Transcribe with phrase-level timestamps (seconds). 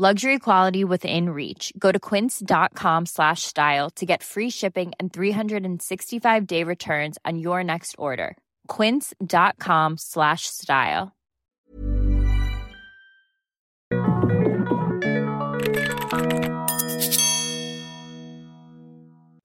[0.00, 1.74] Luxury quality within reach.
[1.78, 7.94] Go to quince.com slash style to get free shipping and 365-day returns on your next
[7.98, 8.38] order.
[8.66, 11.12] quince.com slash style.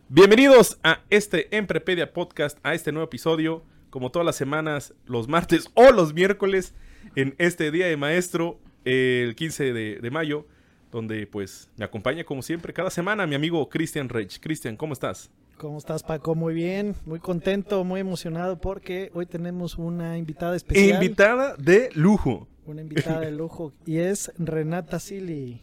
[0.07, 5.67] Bienvenidos a este Emprepedia Podcast, a este nuevo episodio, como todas las semanas, los martes
[5.73, 6.73] o los miércoles,
[7.17, 10.45] en este Día de Maestro, el 15 de, de mayo,
[10.91, 14.39] donde pues me acompaña como siempre cada semana mi amigo Cristian Reich.
[14.39, 15.29] Cristian, ¿cómo estás?
[15.57, 16.35] ¿Cómo estás, Paco?
[16.35, 21.01] Muy bien, muy contento, muy emocionado porque hoy tenemos una invitada especial.
[21.01, 22.47] Invitada de lujo.
[22.65, 25.61] Una invitada de lujo y es Renata Sili.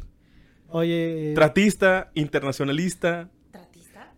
[0.69, 3.29] Oye, Tratista, internacionalista.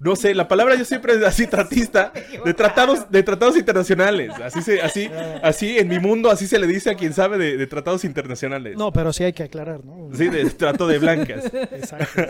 [0.00, 2.12] No sé, la palabra yo siempre es así tratista,
[2.45, 4.31] de tratados, de tratados internacionales.
[4.42, 5.09] Así se, así,
[5.42, 8.77] así en mi mundo así se le dice a quien sabe de, de tratados internacionales.
[8.77, 10.14] no, pero sí hay que aclarar, ¿no?
[10.14, 11.45] Sí, de trato de blancas.
[11.55, 12.23] Exacto.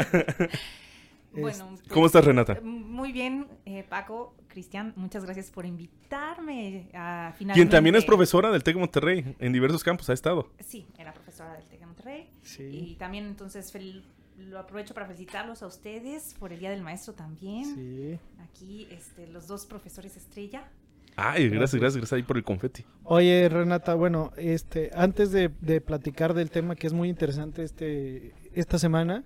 [1.32, 2.60] Bueno, pues, ¿Cómo estás, Renata?
[2.62, 7.54] Muy bien, eh, Paco, Cristian, muchas gracias por invitarme a finalmente...
[7.58, 10.50] Quien también es profesora del TEC Monterrey, en diversos campos ha estado.
[10.64, 12.28] Sí, era profesora del TEC de Monterrey.
[12.42, 12.62] Sí.
[12.62, 14.04] Y también entonces fel-
[14.38, 17.74] lo aprovecho para felicitarlos a ustedes por el Día del Maestro también.
[17.74, 18.18] Sí.
[18.42, 20.68] Aquí este, los dos profesores estrella.
[21.16, 22.84] Ay, gracias, gracias, gracias ahí por el confeti.
[23.04, 28.34] Oye, Renata, bueno, este, antes de, de platicar del tema que es muy interesante este,
[28.52, 29.24] esta semana,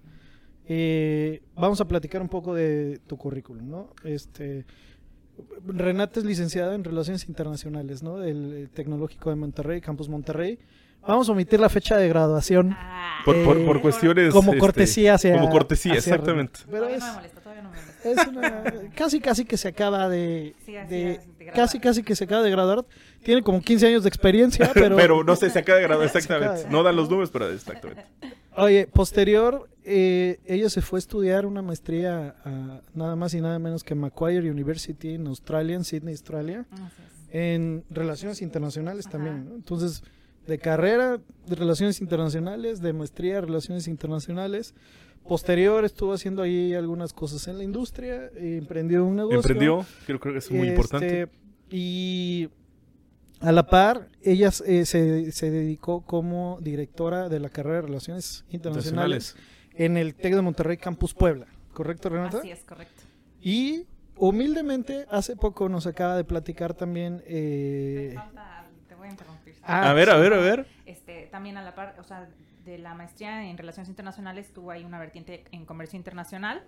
[0.67, 3.95] eh, vamos a platicar un poco de tu currículum, ¿no?
[4.05, 4.67] Este,
[5.67, 8.19] Renata es licenciada en Relaciones Internacionales, ¿no?
[8.19, 10.59] Del eh, Tecnológico de Monterrey, Campus Monterrey.
[11.07, 12.75] Vamos a omitir la fecha de graduación.
[12.79, 14.33] Ah, Por, por, Eh, por cuestiones...
[14.33, 16.61] como este, cortesía hacia- Como cortesía, hacia exactamente.
[16.67, 18.09] Pero todavía es, no me molesta, todavía no me molesta.
[18.11, 21.55] es una- casi casi que se acaba de, Sí, así de- es, de graduar.
[21.55, 22.85] casi casi que se acaba de graduar.
[23.23, 26.65] Tiene como 15 años de experiencia, pero, Pero, no sé, se acaba de graduar exactamente.
[26.65, 28.05] de- No dan los números, pero exactamente.
[28.57, 33.59] Oye, posterior, eh, ella se fue a estudiar una maestría a nada más y nada
[33.59, 36.67] menos que Macquarie University en Australia, en Sydney, Australia,
[37.31, 39.13] en relaciones internacionales Ajá.
[39.13, 39.49] también.
[39.49, 39.55] ¿no?
[39.55, 40.03] Entonces,
[40.49, 44.75] de carrera de relaciones internacionales, de maestría de relaciones internacionales.
[45.29, 49.37] Posterior estuvo haciendo ahí algunas cosas en la industria, emprendió un negocio.
[49.39, 51.29] Emprendió, creo, creo que es muy Este, importante.
[51.71, 52.49] Y
[53.41, 58.45] a la par, ella eh, se, se dedicó como directora de la carrera de Relaciones
[58.51, 59.37] Internacionales
[59.75, 61.47] en el TEC de Monterrey Campus Puebla.
[61.75, 62.39] ¿Correcto, Renata?
[62.39, 63.03] Así es, correcto.
[63.43, 63.85] Y
[64.17, 67.23] humildemente, hace poco nos acaba de platicar también...
[67.27, 69.48] eh, Te falta- te voy a interrumpir.
[69.69, 70.67] Ah, a ver, a ver, a ver.
[70.87, 72.27] Este, también a la par, o sea,
[72.65, 76.63] de la maestría en relaciones internacionales tuvo ahí una vertiente en comercio internacional,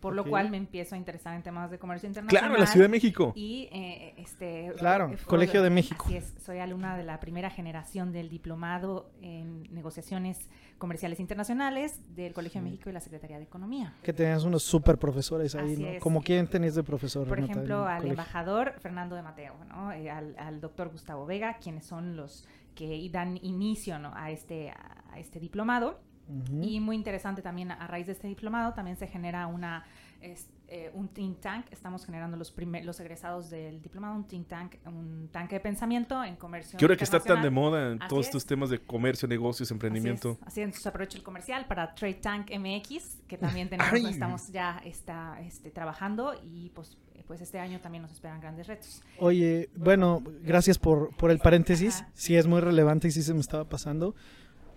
[0.00, 2.40] por lo cual me empiezo a interesar en temas de comercio internacional.
[2.42, 3.32] Claro, en la Ciudad de México.
[3.34, 6.04] Y eh, este Claro, fue- Colegio de México.
[6.06, 10.38] Así es, soy alumna de la primera generación del diplomado en negociaciones
[10.78, 13.94] comerciales internacionales del Colegio de México y la Secretaría de Economía.
[14.02, 15.88] que tenías unos super profesores ahí, Así ¿no?
[15.88, 16.02] es.
[16.02, 18.10] Como quién tenías de profesor, Por Renata, ejemplo, al colegio?
[18.12, 19.92] embajador Fernando de Mateo, ¿no?
[19.92, 24.12] Eh, al, al doctor Gustavo Vega, quienes son los que dan inicio ¿no?
[24.14, 26.00] a, este, a este diplomado.
[26.30, 26.62] Ujú.
[26.62, 29.84] Y muy interesante también, a raíz de este diplomado, también se genera una,
[30.20, 31.66] es- eh, un think tank.
[31.72, 36.22] Estamos generando los, primer- los egresados del diplomado, un think tank, un tanque de pensamiento
[36.22, 36.78] en comercio.
[36.78, 38.26] Que ahora que está tan de moda en Así todos es.
[38.28, 40.38] estos temas de comercio, negocios, Así emprendimiento.
[40.40, 44.06] es, así es, entonces aprovecho el comercial para Trade Tank MX, que también tenemos, Ay.
[44.06, 49.02] estamos ya está, este, trabajando y pues, pues este año también nos esperan grandes retos.
[49.18, 52.00] Oye, bueno, gracias por, por el paréntesis.
[52.02, 52.10] Ajá.
[52.14, 54.14] Sí, es muy relevante y sí se me estaba pasando.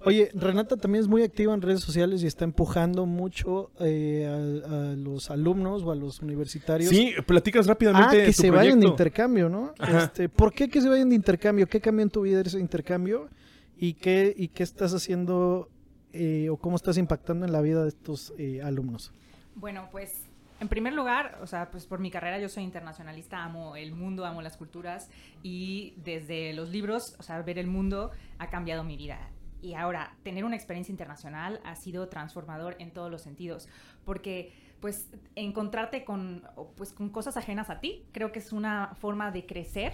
[0.06, 4.92] Oye, Renata también es muy activa en redes sociales y está empujando mucho eh, a,
[4.92, 8.80] a los alumnos o a los universitarios Sí, platicas a rápidamente que tu se vayan
[8.80, 9.74] de intercambio, ¿no?
[9.80, 11.68] Este, ¿Por qué que se vayan de intercambio?
[11.68, 13.30] ¿Qué cambió en tu vida ese intercambio?
[13.78, 15.70] ¿Y qué, y qué estás haciendo
[16.14, 19.12] eh, o cómo estás impactando en la vida de estos eh, alumnos?
[19.56, 20.30] Bueno, pues
[20.60, 24.26] en primer lugar, o sea, pues por mi carrera yo soy internacionalista, amo el mundo,
[24.26, 25.10] amo las culturas
[25.42, 29.20] y desde los libros, o sea, ver el mundo ha cambiado mi vida.
[29.64, 33.70] Y ahora, tener una experiencia internacional ha sido transformador en todos los sentidos,
[34.04, 34.52] porque
[34.82, 36.44] pues encontrarte con,
[36.76, 39.94] pues, con cosas ajenas a ti, creo que es una forma de crecer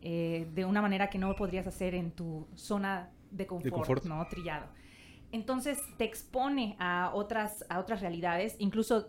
[0.00, 4.04] eh, de una manera que no podrías hacer en tu zona de confort, confort.
[4.04, 4.26] ¿no?
[4.26, 4.66] Trillado.
[5.30, 8.56] entonces te expone a otras, a otras realidades.
[8.58, 9.06] Incluso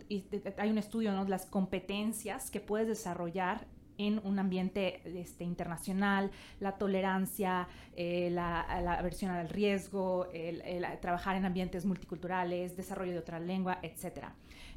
[0.56, 1.24] hay un estudio, ¿no?
[1.24, 3.66] Las competencias que puedes desarrollar
[3.98, 8.60] en un ambiente este, internacional, la tolerancia, eh, la,
[8.98, 14.26] aversión al riesgo, el, trabajar en ambientes multiculturales, desarrollo de otra lengua, etc.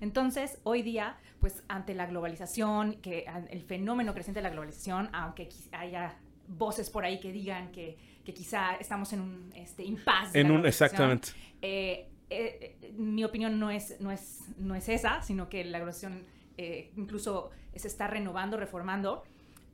[0.01, 5.49] Entonces, hoy día, pues ante la globalización, que el fenómeno creciente de la globalización, aunque
[5.71, 6.15] haya
[6.47, 7.97] voces por ahí que digan que,
[8.29, 10.39] quizá estamos en un este, impasse.
[10.39, 11.29] En un, exactamente.
[11.63, 16.25] Eh, eh, mi opinión no es, no, es, no es esa, sino que la globalización
[16.61, 19.23] eh, incluso se está renovando, reformando.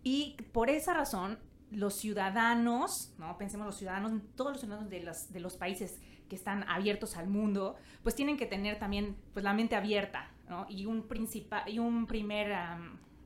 [0.03, 1.39] Y por esa razón,
[1.71, 3.39] los ciudadanos, ¿no?
[3.39, 5.99] pensemos los ciudadanos, todos los ciudadanos de los, de los países
[6.29, 10.67] que están abiertos al mundo, pues tienen que tener también pues, la mente abierta, ¿no?
[10.69, 11.07] Y, un
[11.65, 12.55] y un primer,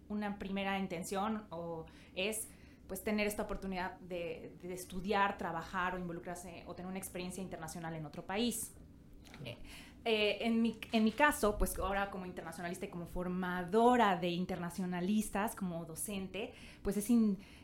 [0.07, 1.85] una primera intención o
[2.15, 2.47] es
[2.87, 7.93] pues tener esta oportunidad de, de, estudiar, trabajar o involucrarse o tener una experiencia internacional
[7.93, 8.73] en otro país.
[9.43, 9.57] Eh,
[10.05, 15.85] en, mi, en mi caso, pues ahora como internacionalista y como formadora de internacionalistas, como
[15.85, 17.09] docente, pues es,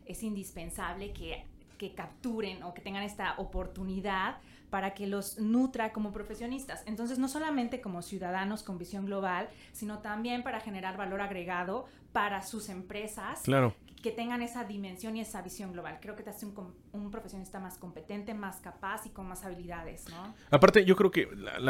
[0.06, 1.44] es indispensable que,
[1.78, 4.38] que capturen o que tengan esta oportunidad
[4.70, 6.84] para que los nutra como profesionistas.
[6.86, 12.42] Entonces, no solamente como ciudadanos con visión global, sino también para generar valor agregado para
[12.42, 13.42] sus empresas.
[13.44, 13.74] Claro
[14.06, 15.98] que tengan esa dimensión y esa visión global.
[16.00, 16.54] Creo que te hace un,
[16.92, 20.36] un profesionista más competente, más capaz y con más habilidades, ¿no?
[20.52, 21.28] Aparte, yo creo que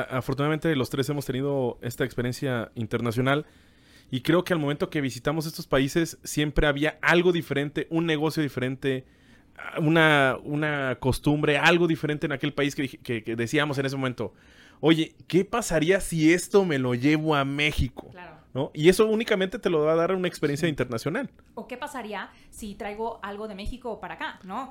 [0.09, 3.45] afortunadamente los tres hemos tenido esta experiencia internacional
[4.11, 8.43] y creo que al momento que visitamos estos países siempre había algo diferente, un negocio
[8.43, 9.05] diferente,
[9.79, 14.33] una, una costumbre, algo diferente en aquel país que, que decíamos en ese momento.
[14.81, 18.09] Oye, ¿qué pasaría si esto me lo llevo a México?
[18.11, 18.44] Claro.
[18.73, 21.29] Y eso únicamente te lo va a dar una experiencia internacional.
[21.55, 24.69] ¿O qué pasaría si traigo algo de México para acá, ¿no?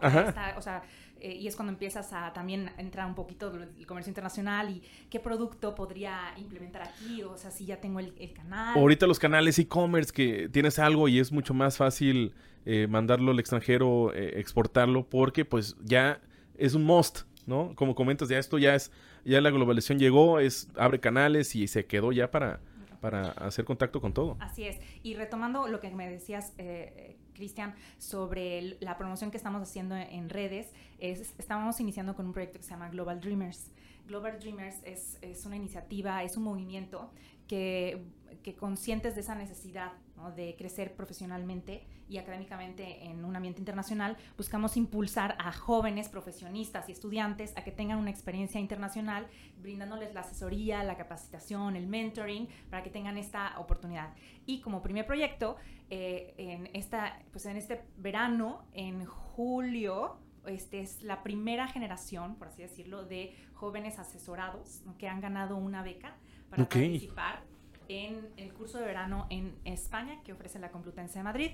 [0.56, 0.82] o sea,
[1.20, 5.20] eh, y es cuando empiezas a también entrar un poquito el comercio internacional y qué
[5.20, 8.76] producto podría implementar aquí, o sea, si ya tengo el, canal.
[8.76, 12.34] Ahorita los canales e-commerce que tienes algo y es mucho más fácil
[12.66, 16.20] eh, mandarlo al extranjero, eh, exportarlo, porque pues ya
[16.58, 17.74] es un must, ¿no?
[17.74, 18.90] Como comentas, ya esto ya es,
[19.24, 22.60] ya la globalización llegó, es abre canales y se quedó ya para
[23.04, 24.38] para hacer contacto con todo.
[24.40, 24.80] Así es.
[25.02, 30.30] Y retomando lo que me decías, eh, Cristian, sobre la promoción que estamos haciendo en
[30.30, 33.70] redes, es, estábamos iniciando con un proyecto que se llama Global Dreamers.
[34.06, 37.10] Global Dreamers es, es una iniciativa, es un movimiento
[37.46, 38.06] que,
[38.42, 39.92] que conscientes de esa necesidad
[40.36, 46.92] de crecer profesionalmente y académicamente en un ambiente internacional, buscamos impulsar a jóvenes profesionistas y
[46.92, 49.26] estudiantes a que tengan una experiencia internacional,
[49.58, 54.14] brindándoles la asesoría, la capacitación, el mentoring, para que tengan esta oportunidad.
[54.46, 55.56] Y como primer proyecto,
[55.90, 62.48] eh, en, esta, pues en este verano, en julio, este es la primera generación, por
[62.48, 66.16] así decirlo, de jóvenes asesorados que han ganado una beca
[66.50, 67.53] para participar
[67.88, 71.50] en el curso de verano en España que ofrece la Complutense de Madrid.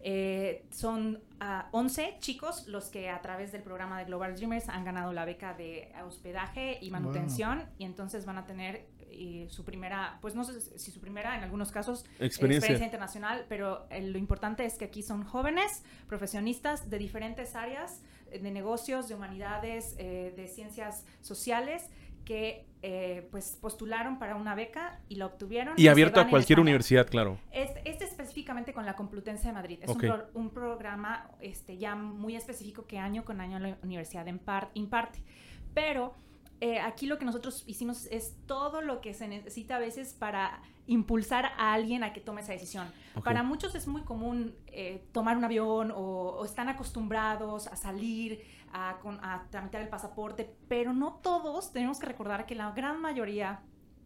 [0.00, 1.20] Eh, son
[1.72, 5.24] 11 ah, chicos los que a través del programa de Global Dreamers han ganado la
[5.24, 7.64] beca de hospedaje y manutención.
[7.78, 11.42] Y entonces van a tener eh, su primera, pues no sé si su primera, en
[11.42, 16.98] algunos casos, experiencia, internacional, pero eh, lo importante es que aquí son jóvenes, profesionistas de
[16.98, 21.88] diferentes áreas, de negocios, de humanidades, de ciencias sociales,
[22.24, 25.74] que eh, pues postularon para una beca y la obtuvieron.
[25.76, 27.36] Y, abierto a cualquier universidad, claro.
[27.50, 29.80] Este, este, específicamente con la Complutense de Madrid.
[29.82, 29.90] Es
[30.34, 34.24] un, programa este, ya muy específico que año con año la universidad
[34.74, 35.18] imparte.
[35.74, 36.14] Pero
[36.60, 40.62] eh, aquí lo que nosotros hicimos es todo lo que se necesita a veces para
[40.86, 42.86] impulsar a alguien a que tome esa decisión.
[43.24, 48.42] Para muchos es muy común eh, tomar un avión o, están acostumbrados a salir,
[48.72, 51.72] a, a, tramitar el pasaporte, pero no todos.
[51.72, 53.60] Tenemos que recordar que la gran mayoría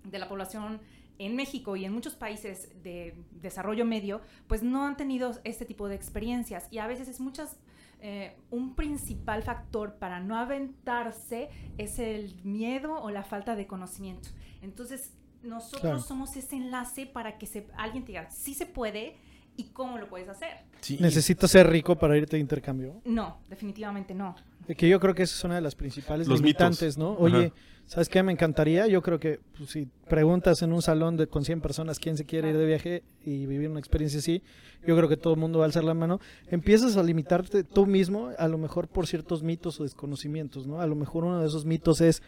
[0.05, 0.81] de la población
[1.19, 5.89] en México y en muchos países de desarrollo medio, pues no han tenido este tipo
[5.89, 6.67] de experiencias.
[6.71, 7.59] Y a veces es muchas
[8.03, 14.31] eh, un principal factor para no aventarse es el miedo o la falta de conocimiento.
[14.63, 15.13] Entonces,
[15.43, 19.19] nosotros somos ese enlace para que se, alguien te diga, sí se puede
[19.57, 20.65] y cómo lo puedes hacer.
[20.99, 23.01] ¿Necesitas ser rico para irte de intercambio?
[23.05, 24.35] No, definitivamente no.
[24.77, 27.15] Que yo creo que esa es una de las principales limitantes, ¿no?
[27.15, 27.53] Oye,
[27.87, 28.23] ¿sabes qué?
[28.23, 28.87] Me encantaría.
[28.87, 32.25] Yo creo que pues, si preguntas en un salón de, con 100 personas quién se
[32.25, 34.43] quiere ir de viaje y vivir una experiencia así,
[34.87, 36.21] yo creo que todo el mundo va a alzar la mano.
[36.49, 40.81] Empiezas a limitarte tú mismo, a lo mejor por ciertos mitos o desconocimientos, ¿no?
[40.81, 42.23] A lo mejor uno de esos mitos es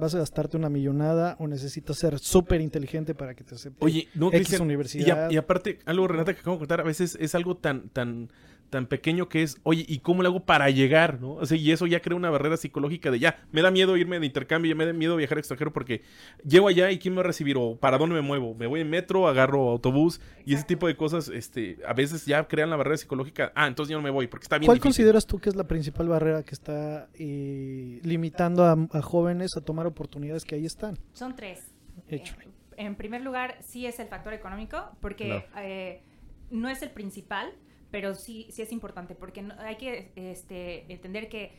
[0.00, 4.08] vas a gastarte una millonada o necesitas ser súper inteligente para que te acepte Oye,
[4.14, 5.30] no, X universidad.
[5.30, 8.30] Y, y, aparte, algo, Renata, que acabo de contar, a veces es algo tan, tan,
[8.70, 11.20] tan pequeño que es, oye, ¿y cómo le hago para llegar?
[11.20, 11.34] ¿no?
[11.34, 14.18] O sea, y eso ya crea una barrera psicológica de ya, me da miedo irme
[14.18, 16.02] de intercambio, ya me da miedo viajar extranjero porque
[16.44, 17.56] llego allá y ¿quién me va a recibir?
[17.58, 18.54] ¿O para dónde me muevo?
[18.54, 20.20] ¿Me voy en metro, agarro autobús?
[20.46, 23.52] Y ese tipo de cosas, este, a veces ya crean la barrera psicológica.
[23.54, 24.90] Ah, entonces yo no me voy porque está bien ¿Cuál difícil.
[24.90, 29.60] consideras tú que es la principal barrera que está eh, limitando a, a jóvenes a
[29.60, 30.98] tomar oportunidades que ahí están?
[31.12, 31.60] Son tres.
[32.08, 32.44] Échale.
[32.44, 36.02] Eh, en primer lugar, sí es el factor económico, porque eh,
[36.50, 37.52] no es el principal,
[37.90, 41.56] pero sí, sí es importante, porque no- hay que este, entender que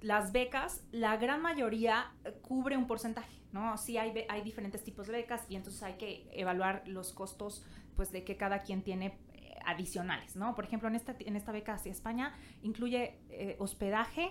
[0.00, 3.76] las becas, la gran mayoría eh, cubre un porcentaje, ¿no?
[3.76, 7.64] Sí hay, be- hay diferentes tipos de becas y entonces hay que evaluar los costos,
[7.96, 10.54] pues, de que cada quien tiene eh, adicionales, ¿no?
[10.54, 14.30] Por ejemplo, en esta, en esta beca hacia España incluye eh, hospedaje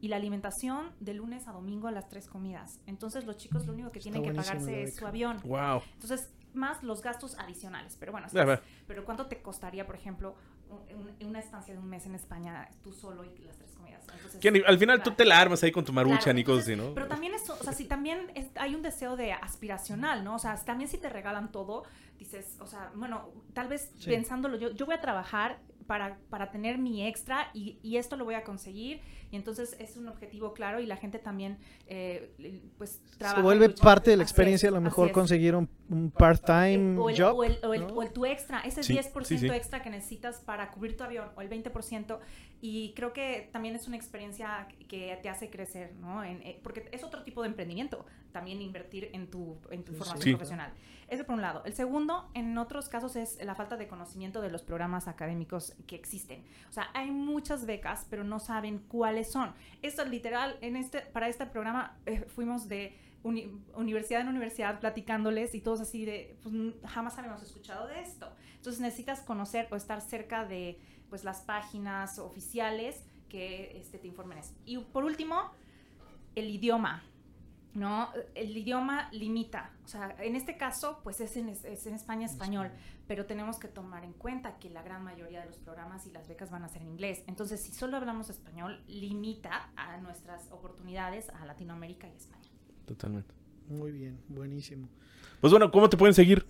[0.00, 2.80] y la alimentación de lunes a domingo a las tres comidas.
[2.86, 5.36] Entonces los chicos lo único que Está tienen que pagarse es su avión.
[5.44, 5.82] Wow.
[5.92, 7.96] Entonces, más los gastos adicionales.
[8.00, 8.26] Pero bueno,
[8.86, 10.34] pero ¿cuánto te costaría, por ejemplo,
[10.70, 14.02] un- un- una estancia de un mes en España, tú solo y las tres comidas?
[14.14, 16.64] Entonces, Que al final tú te la armas ahí con tu maruchan Claro, y cosas
[16.64, 16.94] así, ¿no?
[16.94, 20.34] Pero también eso, o sea, si también es- hay un deseo de aspiracional, ¿no?
[20.36, 21.84] O sea, también si te regalan todo,
[22.18, 24.06] dices, o sea, bueno, tal vez Sí.
[24.10, 28.24] pensándolo, yo, yo voy a trabajar para, para tener mi extra y, y esto lo
[28.24, 29.00] voy a conseguir.
[29.32, 32.32] Y entonces es un objetivo claro y la gente también, eh,
[32.78, 33.36] pues, trabaja.
[33.38, 37.16] Se vuelve parte de la experiencia a lo mejor conseguir un, un part-time o el,
[37.16, 37.36] job.
[37.36, 37.94] o el- o el- ¿no?
[37.94, 39.46] o el tu extra, ese Sí, 10% sí, sí.
[39.54, 42.18] extra que necesitas para cubrir tu avión, o el 20%,
[42.60, 46.22] y creo que también es una experiencia que te hace crecer, ¿no?
[46.24, 50.22] En- eh, porque es otro tipo de emprendimiento, también invertir en tu, en tu formación
[50.22, 50.30] Sí.
[50.30, 50.72] profesional.
[51.08, 51.62] Ese por un lado.
[51.64, 55.96] El segundo, en otros casos, es la falta de conocimiento de los programas académicos que
[55.96, 56.44] existen.
[56.68, 59.52] O sea, hay muchas becas, pero no saben cuáles son.
[59.82, 65.54] Esto literal, en este, para este programa eh, fuimos de uni- universidad en universidad platicándoles
[65.54, 66.54] y todos así de, pues
[66.86, 68.30] jamás habíamos escuchado de esto.
[68.56, 70.78] Entonces necesitas conocer o estar cerca de
[71.10, 74.54] pues las páginas oficiales que este, te informen eso.
[74.64, 75.50] Y por último,
[76.34, 77.02] el idioma.
[77.74, 78.08] ¿no?
[78.34, 79.70] El idioma limita.
[79.84, 82.70] O sea, en este caso, pues es en, es en España español,
[83.06, 86.26] pero tenemos que tomar en cuenta que la gran mayoría de los programas y las
[86.28, 87.22] becas van a ser en inglés.
[87.26, 92.48] Entonces, si solo hablamos español, limita a nuestras oportunidades a Latinoamérica y España.
[92.86, 93.34] Totalmente.
[93.68, 94.88] Muy bien, buenísimo.
[95.40, 96.44] Pues bueno, ¿cómo te pueden seguir?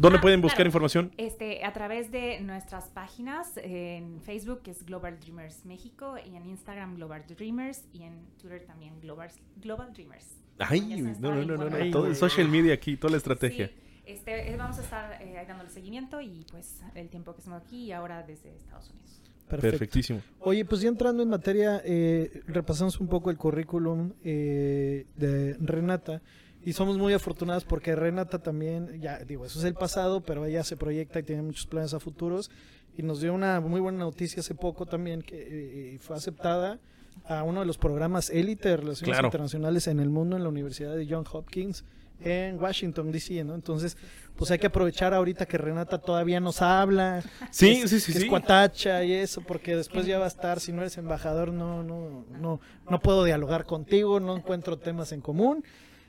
[0.00, 0.68] ¿Dónde Ah, pueden buscar claro.
[0.68, 1.12] información?
[1.16, 6.46] Este, a través de nuestras páginas en Facebook, que es Global Dreamers México, y en
[6.46, 10.36] Instagram Global Dreamers, y en Twitter también Global, Global Dreamers.
[10.58, 10.80] Ay,
[11.20, 13.68] no, no, no, no, todo el social media aquí, toda la estrategia.
[13.68, 13.74] Sí,
[14.06, 17.84] este, eh, vamos a estar eh, dándole seguimiento y pues el tiempo que estamos aquí
[17.84, 19.22] y ahora desde Estados Unidos.
[19.48, 19.78] Perfecto.
[19.78, 20.20] Perfectísimo.
[20.40, 26.22] Oye, pues ya entrando en materia, eh, repasamos un poco el currículum eh, de Renata
[26.64, 30.62] y somos muy afortunados porque Renata también, ya digo, eso es el pasado, pero ella
[30.64, 32.50] se proyecta y tiene muchos planes a futuros
[32.96, 36.78] y nos dio una muy buena noticia hace poco también que eh, fue aceptada
[37.24, 39.26] a uno de los programas élite de relaciones Claro.
[39.28, 41.84] internacionales en el mundo en la Universidad de Johns Hopkins
[42.22, 43.54] en Washington DC, ¿no?
[43.54, 43.96] Entonces,
[44.36, 48.18] pues hay que aprovechar ahorita que Renata todavía nos habla, Sí, es- sí, sí, que
[48.18, 48.28] es sí.
[48.30, 52.26] cuatacha y eso, porque después ya va a estar, si no eres embajador, no, no,
[52.38, 55.64] no, no puedo dialogar contigo, no encuentro temas en común,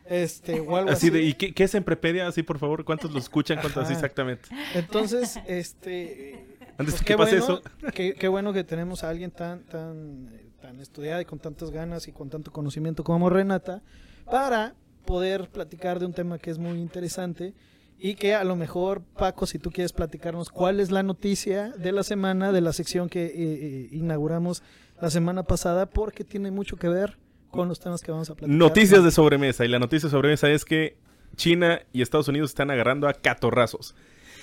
[0.06, 1.08] este, o algo así.
[1.08, 2.28] Así de, ¿y qué, qué es Emprepedia?
[2.28, 3.60] Así, por favor, ¿cuántos lo escuchan?
[3.60, 3.86] ¿Cuántos?
[3.86, 3.94] Ajá.
[3.94, 4.50] Exactamente.
[4.74, 6.46] Entonces, este,
[6.78, 7.92] Antes pues que qué pase bueno, eso.
[7.94, 10.30] Qué, qué bueno que tenemos a alguien tan, tan,
[10.62, 13.82] tan estudiada y con tantas ganas y con tanto conocimiento como Renata,
[14.30, 17.54] para poder platicar de un tema que es muy interesante
[18.04, 21.92] y que a lo mejor, Paco, si tú quieres platicarnos cuál es la noticia de
[21.92, 24.64] la semana, de la sección que eh, eh, inauguramos
[25.00, 27.20] la semana pasada, porque tiene mucho que ver
[27.52, 28.58] con los temas que vamos a platicar.
[28.58, 29.66] Noticias de sobremesa.
[29.66, 30.98] Y la noticia de sobremesa es que
[31.36, 33.96] China y Estados Unidos están agarrando a catorrazos.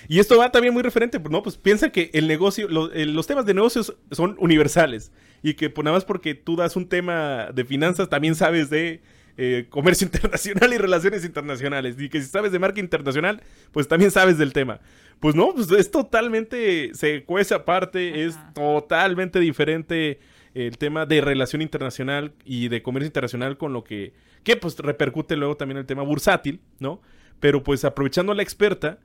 [0.09, 1.43] Y esto va también muy referente, ¿no?
[1.43, 5.11] Pues piensa que el negocio, lo- eh, los temas de negocios son universales.
[5.43, 9.01] Y que pues, nada más porque tú das un tema de finanzas, también sabes de
[9.37, 11.97] eh, comercio internacional y relaciones internacionales.
[11.99, 14.81] Y que si sabes de marca internacional, pues también sabes del tema.
[15.21, 20.21] Pues no, pues es totalmente, se cuece aparte, es totalmente diferente
[20.67, 24.13] el tema de relación internacional y de comercio internacional con lo que,
[24.43, 27.01] que pues repercute luego también el tema bursátil, ¿no?
[27.41, 28.99] Pero pues aprovechando a la experta,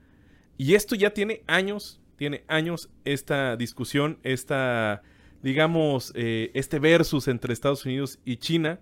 [0.58, 5.02] y esto ya tiene años, tiene años esta discusión, esta,
[5.42, 8.80] digamos, eh, este versus entre Estados Unidos y China,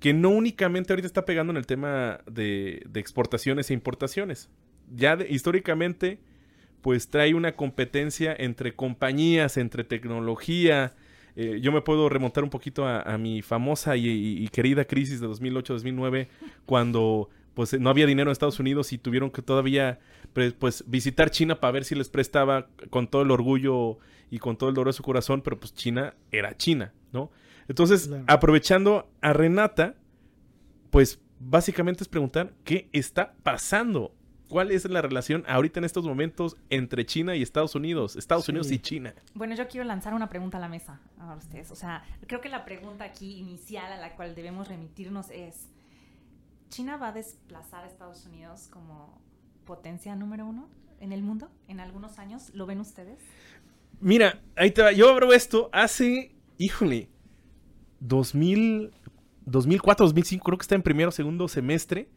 [0.00, 4.48] que no únicamente ahorita está pegando en el tema de, de exportaciones e importaciones.
[4.94, 6.20] Ya de- históricamente,
[6.80, 10.94] pues trae una competencia entre compañías, entre tecnología.
[11.36, 14.84] Eh, yo me puedo remontar un poquito a, a mi famosa y, y- y querida
[14.84, 16.28] crisis de 2008-2009,
[16.66, 19.98] cuando pues no había dinero en Estados Unidos y tuvieron que todavía
[20.58, 23.98] pues visitar China para ver si les prestaba con todo el orgullo
[24.30, 27.30] y con todo el dolor de su corazón, pero pues China era China, ¿no?
[27.68, 28.24] Entonces, Claro.
[28.28, 29.96] aprovechando a Renata,
[30.90, 34.14] pues básicamente es preguntar qué está pasando.
[34.50, 38.16] ¿Cuál es la relación ahorita en estos momentos entre China y Estados Unidos?
[38.16, 38.50] Estados Sí.
[38.50, 39.14] Unidos y China.
[39.34, 41.70] Bueno, yo quiero lanzar una pregunta a la mesa a ustedes.
[41.70, 45.68] O sea, creo que la pregunta aquí inicial a la cual debemos remitirnos es,
[46.68, 49.20] ¿China va a desplazar a Estados Unidos como
[49.64, 50.68] potencia número uno
[51.00, 52.50] en el mundo en algunos años?
[52.54, 53.18] ¿Lo ven ustedes?
[54.00, 54.92] Mira, ahí te va.
[54.92, 57.08] Yo abro esto hace, híjole,
[58.00, 58.92] 2000,
[59.46, 62.08] 2004, 2005, creo que está en primero o segundo semestre.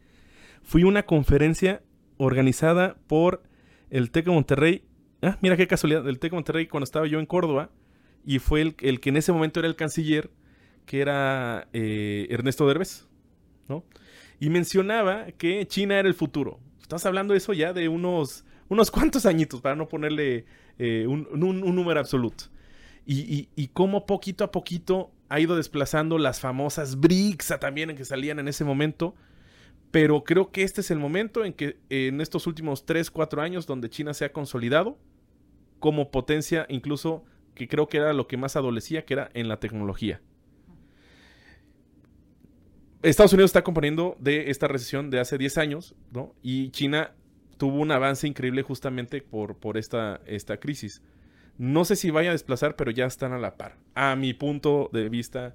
[0.62, 1.82] Fui a una conferencia
[2.16, 3.42] organizada por
[3.90, 4.84] el TEC Monterrey.
[5.22, 7.70] Ah, mira qué casualidad, el TEC Monterrey cuando estaba yo en Córdoba.
[8.26, 10.30] Y fue el, el que en ese momento era el canciller,
[10.86, 13.06] que era eh, Ernesto Derbez,
[13.68, 13.84] ¿no?
[14.40, 16.58] Y mencionaba que China era el futuro.
[16.80, 20.46] Estás hablando de eso ya de unos, unos cuantos añitos, para no ponerle
[20.78, 22.44] eh, un, un- número absoluto.
[23.06, 28.04] Y, y, cómo poquito a poquito ha ido desplazando las famosas BRICS también en que
[28.06, 29.14] salían en ese momento.
[29.94, 33.64] Pero creo que este es el momento en que en estos últimos 3, 4 años
[33.64, 34.98] donde China se ha consolidado
[35.78, 37.24] como potencia, incluso
[37.54, 40.20] que creo que era lo que más adolecía, que era en la tecnología.
[43.02, 46.34] Estados Unidos está componiendo de esta recesión de hace 10 años, ¿no?
[46.42, 47.12] Y China
[47.56, 51.04] tuvo un avance increíble justamente por, por esta, esta crisis.
[51.56, 53.76] No sé si vaya a desplazar, pero ya están a la par.
[53.94, 55.54] A mi punto de vista,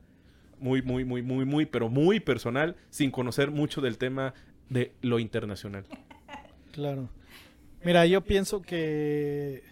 [0.60, 4.34] muy, muy, muy, muy, muy, pero muy personal, sin conocer mucho del tema
[4.70, 5.86] de lo internacional.
[6.72, 7.10] Claro.
[7.84, 9.64] Mira, yo pienso que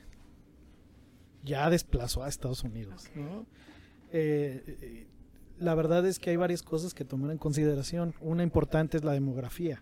[1.43, 3.45] ya desplazó a Estados Unidos, ¿no?
[4.11, 5.05] Eh,
[5.59, 8.13] la verdad es que hay varias cosas que tomar en consideración.
[8.21, 9.81] Una importante es la demografía.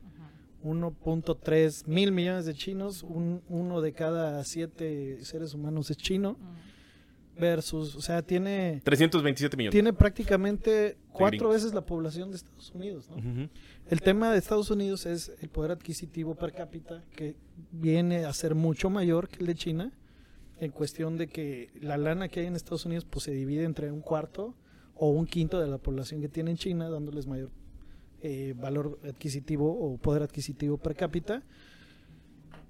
[0.64, 6.38] 1.3 mil millones de chinos, un- uno de cada siete seres humanos es chino,
[7.40, 9.72] versus, o sea, tiene, 327 millones.
[9.72, 13.50] tiene prácticamente cuatro veces la población de Estados Unidos, ¿no?
[13.90, 17.36] El tema de Estados Unidos es el poder adquisitivo per cápita, que
[17.72, 19.92] viene a ser mucho mayor que el de China,
[20.60, 23.92] en cuestión de que la lana que hay en Estados Unidos pues, se divide entre
[23.92, 24.56] un cuarto
[24.96, 27.52] o un quinto de la población que tiene en China, dándoles mayor
[28.22, 31.44] eh, valor adquisitivo o poder adquisitivo per cápita.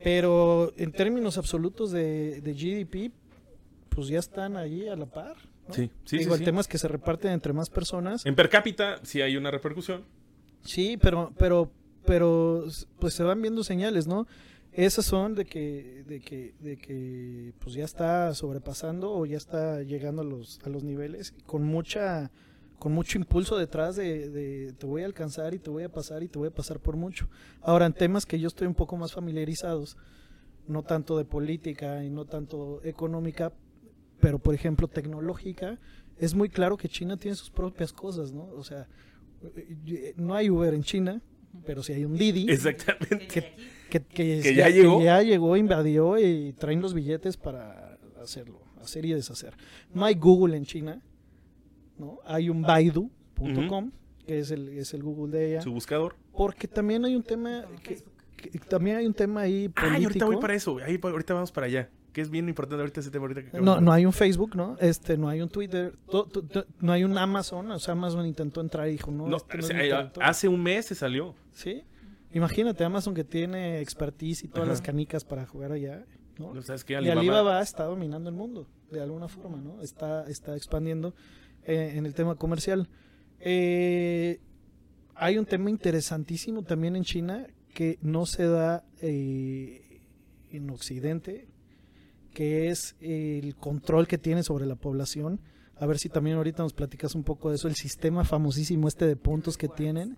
[0.04, 3.14] Pero en términos absolutos de, de GDP,
[3.96, 5.38] pues ya están allí a la par.
[5.68, 5.74] ¿no?
[5.74, 6.46] Sí, sí, Digo, sí, el sí.
[6.46, 8.26] tema es que se reparten entre más personas.
[8.26, 10.04] En per cápita sí hay una repercusión.
[10.64, 11.72] Sí, pero, pero,
[12.06, 12.66] pero,
[13.00, 14.28] pues se van viendo señales, ¿no?
[14.74, 19.82] Esas son de que, de que, de que, pues ya está sobrepasando o ya está
[19.84, 22.30] llegando a los, a los niveles con mucha,
[22.78, 26.24] con mucho impulso detrás de, de te voy a alcanzar y te voy a pasar
[26.24, 27.30] y te voy a pasar por mucho.
[27.62, 29.96] Ahora, en temas que yo estoy un poco más familiarizados,
[30.68, 33.54] no tanto de política y no tanto económica,
[34.20, 35.80] pero por ejemplo tecnológica,
[36.18, 38.46] es muy claro que China tiene sus propias cosas, ¿no?
[38.46, 38.88] O sea,
[40.16, 41.22] no hay Uber en China,
[41.66, 43.28] pero sí hay un Didi Exactamente.
[43.28, 43.54] que,
[43.90, 45.02] que, Que ya llegó.
[45.02, 49.54] ya llegó, invadió y traen los billetes para hacerlo, hacer y deshacer.
[49.94, 51.02] No hay Google en China,
[51.98, 52.20] ¿no?
[52.26, 53.92] Hay un Baidu.com,
[54.26, 55.62] que es el, es el Google de ella.
[55.62, 56.16] Su buscador.
[56.32, 58.02] Porque también hay un tema que,
[58.70, 60.26] también hay un tema ahí Ay, ahorita político.
[60.28, 60.78] voy para eso.
[60.80, 61.90] Ahí, ahorita vamos para allá.
[62.16, 64.78] Que es bien importante ahorita ese tema ahorita que No, no hay un Facebook, ¿no?
[64.80, 68.26] Este, no hay un Twitter, to- to- to- no hay un Amazon, o sea, Amazon
[68.26, 70.96] intentó entrar y dijo, no, No, este no o es eh, hace un mes se
[70.96, 71.36] salió.
[71.52, 71.84] ¿Sí?
[72.32, 74.72] Imagínate Amazon que tiene expertise y todas Ajá.
[74.72, 76.06] las canicas para jugar allá,
[76.40, 76.54] ¿no?
[76.54, 76.94] ¿No sabes qué?
[76.94, 79.82] Y Alibaba, Alibaba está dominando el mundo, de alguna forma, ¿no?
[79.82, 81.14] Está, está expandiendo
[81.66, 82.88] eh, en el tema comercial.
[83.42, 84.40] Eh,
[85.16, 90.02] hay un tema interesantísimo también en China que no se da eh,
[90.52, 91.50] en Occidente,
[92.36, 95.40] que es el control que tiene sobre la población.
[95.80, 99.08] A ver si también ahorita nos platicas un poco de eso, el sistema famosísimo este
[99.08, 100.16] de puntos que tienen,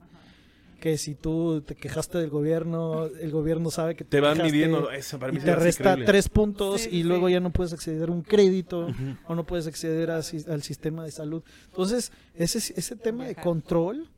[0.79, 4.91] que si tú te quejaste del gobierno, el gobierno sabe que Te van quejaste midiendo.
[4.91, 6.05] Eso para mí y te resta increíble.
[6.05, 7.03] tres puntos Sí, y sí.
[7.03, 8.87] luego ya no puedes acceder a un crédito
[9.27, 11.41] o no puedes acceder a al sistema de salud.
[11.67, 14.09] Entonces, ese, ese tema de control,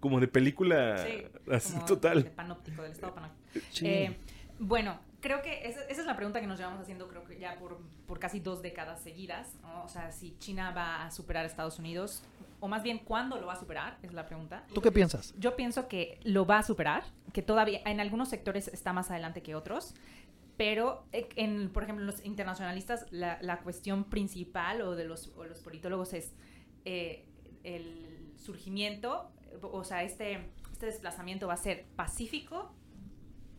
[0.00, 2.22] Como de película Sí, así como total.
[2.24, 3.66] De panóptico, del estado panóptico.
[3.70, 4.16] sí, Eh,
[4.58, 7.58] bueno, creo que esa, esa es la pregunta que nos llevamos haciendo, creo que ya
[7.58, 9.54] por, por casi dos décadas seguidas.
[9.62, 9.84] ¿no?
[9.84, 12.22] O sea, si China va a superar a Estados Unidos,
[12.60, 13.98] o más bien, ¿cuándo lo va a superar?
[14.02, 14.64] Es la pregunta.
[14.74, 15.34] ¿tú qué piensas?
[15.38, 19.42] Yo pienso que lo va a superar, que todavía en algunos sectores está más adelante
[19.42, 19.94] que otros,
[20.56, 25.44] pero eh, en, por ejemplo, los internacionalistas, la, la cuestión principal o de los, o
[25.44, 26.34] los politólogos es
[26.84, 27.24] eh,
[27.64, 29.30] el surgimiento,
[29.62, 32.74] o sea, este, este desplazamiento va a ser pacífico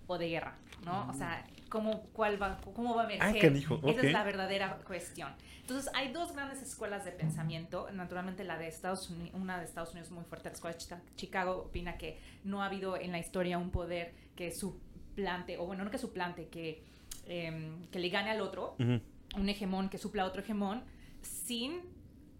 [0.08, 1.08] o de guerra, ¿no?
[1.10, 3.38] O sea, cómo, cuál va, cómo va a emerger.
[3.38, 4.04] Ah, canijo, Esa ok.
[4.04, 5.34] es la verdadera cuestión.
[5.62, 7.90] Entonces, hay dos grandes escuelas de pensamiento.
[7.92, 11.02] Naturalmente, la de Estados Unidos, una de Estados Unidos muy fuerte, la escuela de Chica-
[11.16, 15.84] Chicago, opina que no ha habido en la historia un poder que suplante, o bueno,
[15.86, 16.84] no que suplante, que,
[17.26, 19.00] em, que le gane al otro, Ujú.
[19.40, 20.84] un hegemón que supla a otro hegemón,
[21.22, 21.80] sin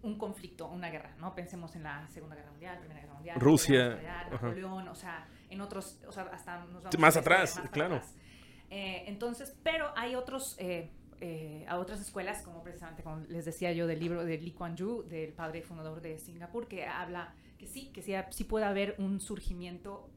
[0.02, 1.34] un conflicto, una guerra, ¿no?
[1.34, 4.26] Pensemos en la Segunda Guerra Mundial, Primera Guerra Mundial, Rusia, Guerra Mundial.
[4.32, 7.96] Napoleón, o sea, en otros, o sea, hasta nos vamos Sí, más atrás, claro.
[7.96, 8.14] atrás.
[8.70, 13.72] Eh, entonces, pero hay otros, eh, eh, a otras escuelas, como precisamente, como les decía
[13.72, 17.66] yo, del libro de Lee Kuan Yew, del padre fundador de Singapur, que habla que
[17.66, 20.10] sí, que sí, sí puede haber un surgimiento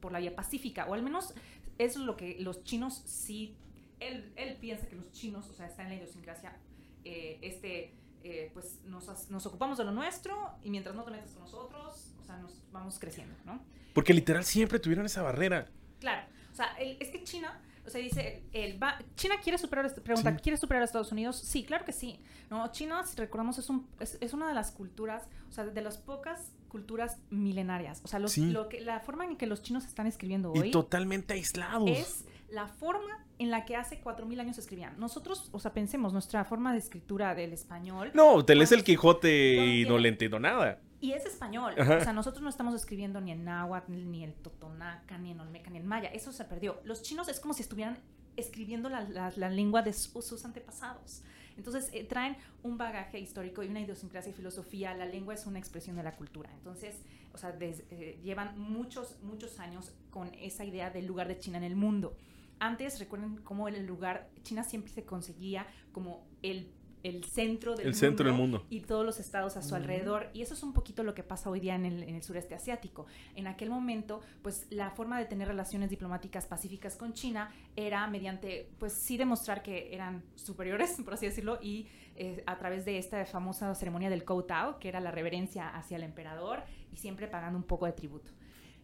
[0.00, 1.34] por la vía pacífica, o al menos
[1.78, 3.56] es lo que los chinos sí,
[4.00, 6.56] él, él piensa que los chinos, o sea, está en la idiosincrasia,
[7.04, 11.30] eh, este, eh, pues nos, nos ocupamos de lo nuestro y mientras no te metas
[11.32, 13.60] con nosotros, o sea, nos vamos creciendo, ¿no?
[13.96, 15.66] Porque literal siempre tuvieron esa barrera.
[15.98, 19.92] Claro, o sea, el- es que China, o sea, dice, el, va- China quiere superar,
[20.02, 20.36] pregunta, Sí.
[20.42, 21.38] ¿quiere superar a Estados Unidos?
[21.40, 22.20] Sí, claro que sí.
[22.50, 25.80] No, China, si recordamos, es, un, es, es una de las culturas, o sea, de
[25.80, 28.02] las pocas culturas milenarias.
[28.04, 28.50] O sea, los- Sí.
[28.50, 31.88] lo que, la forma en que los chinos están escribiendo Y hoy totalmente aislados.
[31.88, 34.94] es la forma en la que hace 4.000 años escribían.
[34.98, 38.10] Nosotros, o sea, pensemos, nuestra forma de escritura del español...
[38.14, 40.80] No, te lees el Quijote y no le entiendo nada.
[41.00, 41.74] Y es español.
[41.78, 41.98] Ajá.
[41.98, 45.70] O sea, nosotros no estamos escribiendo ni en náhuatl, ni en totonaca, ni en olmeca,
[45.70, 46.08] ni en maya.
[46.08, 46.80] Eso se perdió.
[46.84, 47.98] Los chinos es como si estuvieran
[48.36, 51.22] escribiendo la, la- la lengua de su- sus antepasados.
[51.56, 54.94] Entonces, eh, traen un bagaje histórico y una idiosincrasia y filosofía.
[54.94, 56.50] La lengua es una expresión de la cultura.
[56.52, 57.00] Entonces,
[57.32, 61.56] o sea, des- eh, llevan muchos, muchos años con esa idea del lugar de China
[61.58, 62.14] en el mundo.
[62.58, 66.70] Antes, recuerden cómo el lugar, China siempre se conseguía como el,
[67.06, 68.66] el centro del El mundo centro del mundo.
[68.70, 70.30] y todos los estados a su alrededor.
[70.32, 72.54] Y eso es un poquito lo que pasa hoy día en el, en el sureste
[72.54, 73.06] asiático.
[73.34, 78.68] En aquel momento, pues la forma de tener relaciones diplomáticas pacíficas con China era mediante,
[78.78, 83.24] pues sí demostrar que eran superiores, por así decirlo, y eh, a través de esta
[83.26, 87.64] famosa ceremonia del Koutao, que era la reverencia hacia el emperador y siempre pagando un
[87.64, 88.30] poco de tributo.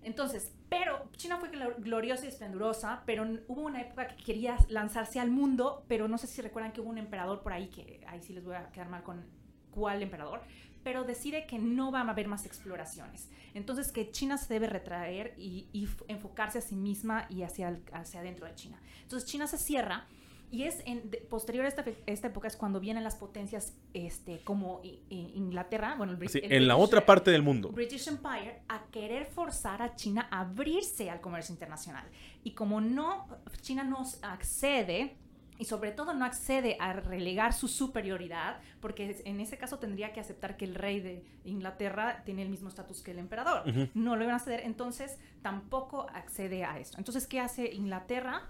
[0.02, 5.20] Entonces, pero China fue glor- gloriosa y esplendorosa, pero hubo una época que quería lanzarse
[5.20, 8.20] al mundo, pero no sé si recuerdan que hubo un emperador por ahí, que ahí
[8.22, 9.24] sí les voy a quedar mal con
[9.70, 10.42] cuál emperador,
[10.82, 13.30] pero decide que no va a haber más exploraciones.
[13.54, 15.68] Entonces, que China se debe retraer y,
[16.08, 18.80] enfocarse a sí misma y hacia, hacia adentro de China.
[19.02, 20.06] Entonces, China se cierra
[20.52, 24.40] y es en, de- posterior a esta, esta época es cuando vienen las potencias este,
[24.44, 27.70] como I- I- Inglaterra, bueno, el, Sí, el en la British- otra parte del mundo.
[27.70, 32.04] British Empire a querer forzar a China a abrirse al comercio internacional.
[32.44, 33.26] Y como no,
[33.62, 35.16] China no accede,
[35.58, 40.18] y sobre todo no accede a relegar su superioridad, porque en ese caso tendría que
[40.20, 43.62] aceptar que el rey de Inglaterra tiene el mismo estatus que el emperador.
[43.94, 46.98] No lo iban a ceder, entonces tampoco accede a esto.
[46.98, 48.48] Entonces, ¿qué hace Inglaterra?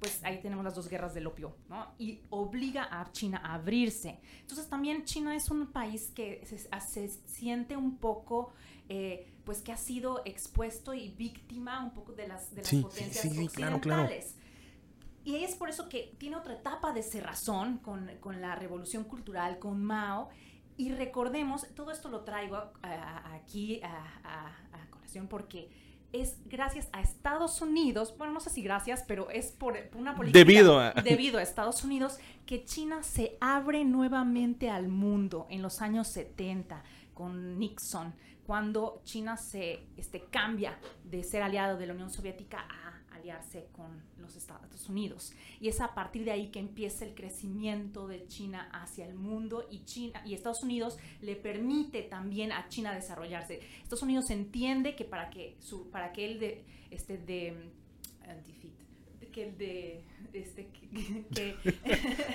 [0.00, 1.94] Pues ahí tenemos las dos guerras del opio, ¿no?
[1.98, 4.18] Y obliga a China a abrirse.
[4.40, 8.52] Entonces también China es un país que se, se siente un poco,
[8.88, 12.80] eh, pues que ha sido expuesto y víctima un poco de las, de las Sí,
[12.80, 14.02] potencias sí, sí, claro, claro.
[14.04, 14.36] occidentales.
[15.22, 19.58] Y es por eso que tiene otra etapa de cerrazón con, con la revolución cultural,
[19.58, 20.30] con Mao.
[20.78, 25.68] Y recordemos, todo esto lo traigo a- a- aquí a, a- a colación porque
[26.12, 30.14] es gracias a Estados Unidos, bueno, no sé si gracias, pero es por, por una
[30.16, 30.38] política.
[30.38, 35.80] Debido a- Debido a Estados Unidos, que China se abre nuevamente al mundo en los
[35.82, 36.82] años 70
[37.14, 38.14] con Nixon,
[38.46, 42.89] cuando China se este, cambia de ser aliado de la Unión Soviética a
[43.20, 45.32] aliarse con los Estados Unidos.
[45.60, 49.66] Y es a partir de ahí que empieza el crecimiento de China hacia el mundo
[49.70, 53.60] y China y Estados Unidos le permite también a China desarrollarse.
[53.82, 58.42] Estados Unidos entiende que para que su para que él de este de eh,
[59.30, 61.56] que el de este que, que-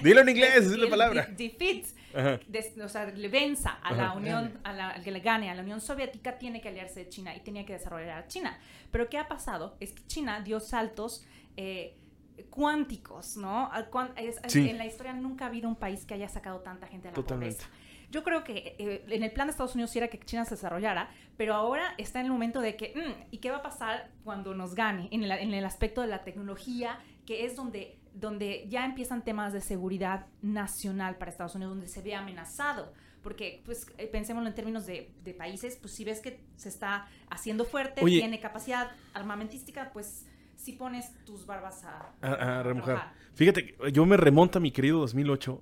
[0.04, 1.26] Dilo en inglés, es una palabra.
[1.28, 2.40] de- defeat Ajá.
[2.48, 4.14] des- o sea, le venza a la.
[4.14, 7.10] Unión, a la, al que le gane a la Unión Soviética, tiene que aliarse de
[7.10, 8.58] China y tenía que desarrollar a China.
[8.92, 9.76] Pero ¿qué ha pasado?
[9.80, 11.26] Es que China dio saltos
[11.58, 11.96] eh,
[12.50, 13.70] cuánticos, ¿no?
[14.54, 17.16] En la historia nunca ha habido un país que haya sacado tanta gente de la
[17.16, 17.56] Totalmente.
[17.56, 17.70] pobreza.
[18.16, 20.52] Yo creo que eh, en el plan de Estados Unidos sí era que China se
[20.52, 24.10] desarrollara, pero ahora está en el momento de que, mm, ¿y qué va a pasar
[24.24, 25.10] cuando nos gane?
[25.12, 29.52] En el, en el aspecto de la tecnología, que es donde, donde ya empiezan temas
[29.52, 32.94] de seguridad nacional para Estados Unidos, donde se ve amenazado.
[33.22, 37.10] Porque, pues, eh, pensémoslo en términos de, de países, pues si ves que se está
[37.30, 38.20] haciendo fuerte, Oye.
[38.20, 40.26] tiene capacidad armamentística, pues
[40.56, 43.12] si pones tus barbas a, A, a remojar.
[43.34, 45.62] Fíjate, yo me remonto a mi querido 2008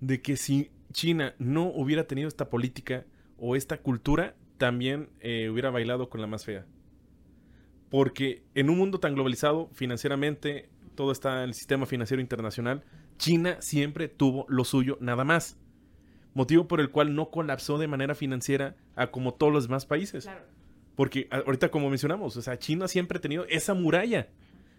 [0.00, 3.04] de que si China no hubiera tenido esta política
[3.38, 6.66] o esta cultura, también eh, hubiera bailado con la más fea.
[7.90, 12.82] Porque en un mundo tan globalizado financieramente, todo está en el sistema financiero internacional,
[13.16, 15.56] China siempre tuvo lo suyo nada más.
[16.34, 20.24] Motivo por el cual no colapsó de manera financiera a como todos los demás países.
[20.24, 20.44] Claro.
[20.94, 24.28] Porque ahorita como mencionamos, o sea, China siempre ha tenido esa muralla.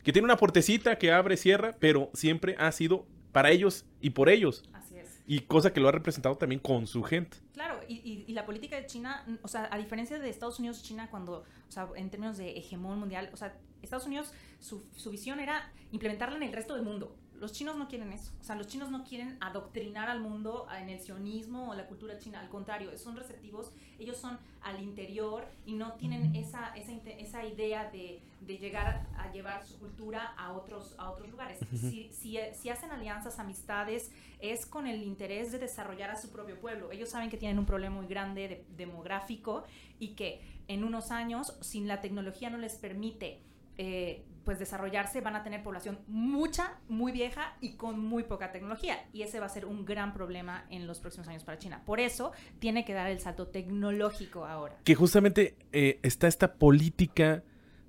[0.04, 4.30] Que tiene una puertecita que abre, cierra, pero siempre ha sido para ellos y por
[4.30, 4.64] ellos.
[4.74, 4.89] Así.
[5.32, 7.38] Y cosa que lo ha representado también con su gente.
[7.54, 10.82] Claro, y, y- y la política de China, o sea, a diferencia de Estados Unidos,
[10.82, 15.12] China cuando, o sea, en términos de hegemón mundial, o sea, Estados Unidos, su, su
[15.12, 17.16] visión era implementarla en el resto del mundo.
[17.40, 18.32] Los chinos no quieren eso.
[18.40, 22.18] O sea, los chinos no quieren adoctrinar al mundo en el sionismo o la cultura
[22.18, 22.40] china.
[22.40, 23.72] Al contrario, son receptivos.
[23.98, 29.32] Ellos son al interior y no tienen esa, esa, esa idea de, de llegar a
[29.32, 31.60] llevar su cultura a otros, a otros lugares.
[31.72, 36.60] si, si, si hacen alianzas, amistades, es con el interés de desarrollar a su propio
[36.60, 36.92] pueblo.
[36.92, 39.64] Ellos saben que tienen un problema muy grande de- demográfico
[40.00, 43.40] y que en unos años, si la tecnología no les permite
[43.82, 49.08] eh, pues desarrollarse, van a tener población mucha, muy vieja y con muy poca tecnología.
[49.14, 51.82] Y ese va a ser un gran problema en los próximos años para China.
[51.86, 54.76] Por eso tiene que dar el salto tecnológico ahora.
[54.84, 57.42] Que justamente eh, está esta política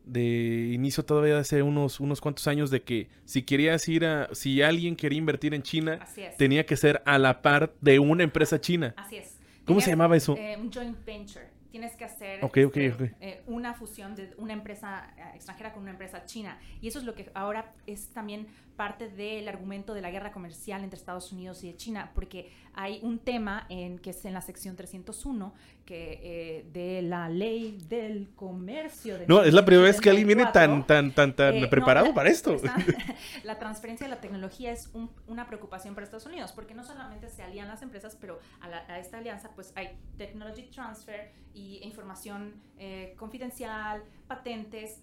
[0.05, 4.33] de inicio todavía de hace unos, unos cuantos años de que si querías ir a,
[4.33, 5.99] si alguien quería invertir en China,
[6.39, 8.95] tenía que ser a la par de una empresa china.
[8.97, 9.39] Así es.
[9.65, 10.37] ¿Cómo se llamaba eso?
[10.37, 11.60] eh, un joint venture.
[11.71, 15.83] Tienes que hacer Ok, ok, este, eh, una fusión de una empresa eh, extranjera con
[15.83, 16.59] una empresa china.
[16.81, 20.83] Y eso es lo que ahora es también parte del argumento de la guerra comercial
[20.83, 24.41] entre Estados Unidos y de China, porque hay un tema en, que es en la
[24.41, 25.53] sección 301
[25.85, 29.19] que, eh, de la ley del comercio.
[29.19, 30.87] de No, es la primera vez que alguien viene 1974.
[30.87, 32.55] tan, tan, tan, tan Eh, no, preparado la- para esto.
[32.55, 32.77] esta-
[33.45, 37.29] la transferencia de la tecnología es un- una preocupación para Estados Unidos, porque no solamente
[37.29, 41.81] se alían las empresas, pero a, la- a esta alianza pues hay technology transfer y
[41.83, 45.03] información eh, confidencial, patentes,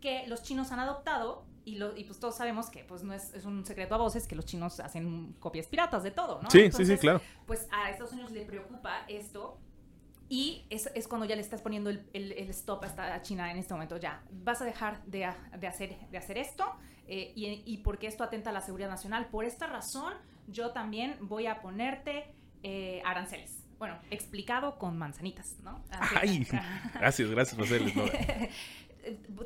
[0.00, 1.44] que los chinos han adoptado.
[1.64, 4.26] Y, lo- y pues todos sabemos que pues no es, es un secreto a voces
[4.26, 6.50] que los chinos hacen copias piratas de todo, ¿no?
[6.50, 7.20] Sí, sí, sí, Entonces, claro.
[7.46, 9.58] pues a Estados Unidos le preocupa esto
[10.28, 13.22] y es, es cuando ya le estás poniendo el, el- el stop a, esta- a
[13.22, 13.96] China en este momento.
[13.98, 16.64] Ya, vas a dejar de, de hacer, de hacer esto
[17.06, 19.26] eh, y, y porque esto atenta a la seguridad nacional.
[19.30, 20.14] Por esta razón,
[20.48, 23.58] yo también voy a ponerte eh, aranceles.
[23.78, 25.82] Bueno, explicado con manzanitas, ¿no?
[25.90, 26.46] Así- Ay,
[26.94, 27.58] gracias, gracias.
[27.58, 27.64] ¿no?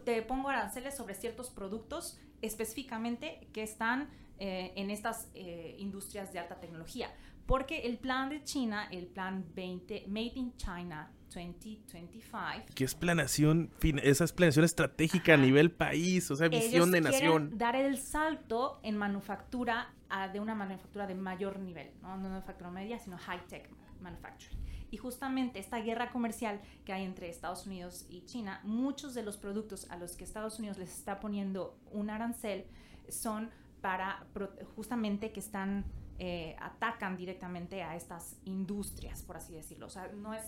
[0.04, 6.38] te pongo aranceles sobre ciertos productos específicamente que están eh, en estas eh, industrias de
[6.38, 7.10] alta tecnología.
[7.46, 13.70] Porque el plan de China, el plan 20, Made in China 2025, Que es planeación,
[13.78, 15.44] fin- esa es planeación estratégica a Ajá.
[15.44, 17.56] nivel país, o sea, visión ellos de nación.
[17.58, 22.70] dar el salto en manufactura a- de una manufactura de mayor nivel, no, no manufactura
[22.70, 23.68] media, sino high-tech
[24.00, 24.58] manufacturing.
[24.90, 29.37] Y justamente esta guerra comercial que hay entre Estados Unidos y China, muchos de los
[29.37, 32.64] productos a los que Estados Unidos les está poniendo un arancel
[33.09, 35.85] son para pro- justamente que están
[36.18, 39.87] eh, atacan directamente a estas industrias, por así decirlo.
[39.87, 40.42] O sea, no es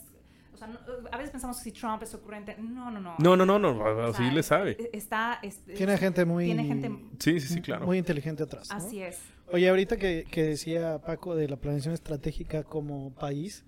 [0.54, 0.78] o sea, no-
[1.12, 3.14] a veces pensamos que si Trump es ocurrente, no, no, no.
[3.18, 4.70] No, no, no, no, O así sea, le sabe.
[4.78, 7.84] e- Está, es- Tiene gente muy, tiene gente Sí, sí, sí, claro.
[7.86, 8.68] muy inteligente atrás.
[8.70, 8.76] ¿no?
[8.76, 9.20] Así es.
[9.52, 13.64] Oye, ahorita que, que decía Paco de la planeación estratégica como país,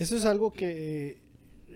[0.00, 1.20] eso es algo que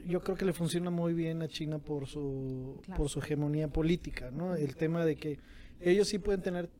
[0.06, 2.98] yo creo que le funciona muy bien a China por su, Claro.
[2.98, 4.54] por su hegemonía política, ¿no?
[4.54, 5.38] El tema de que
[5.80, 6.70] ellos sí pueden tener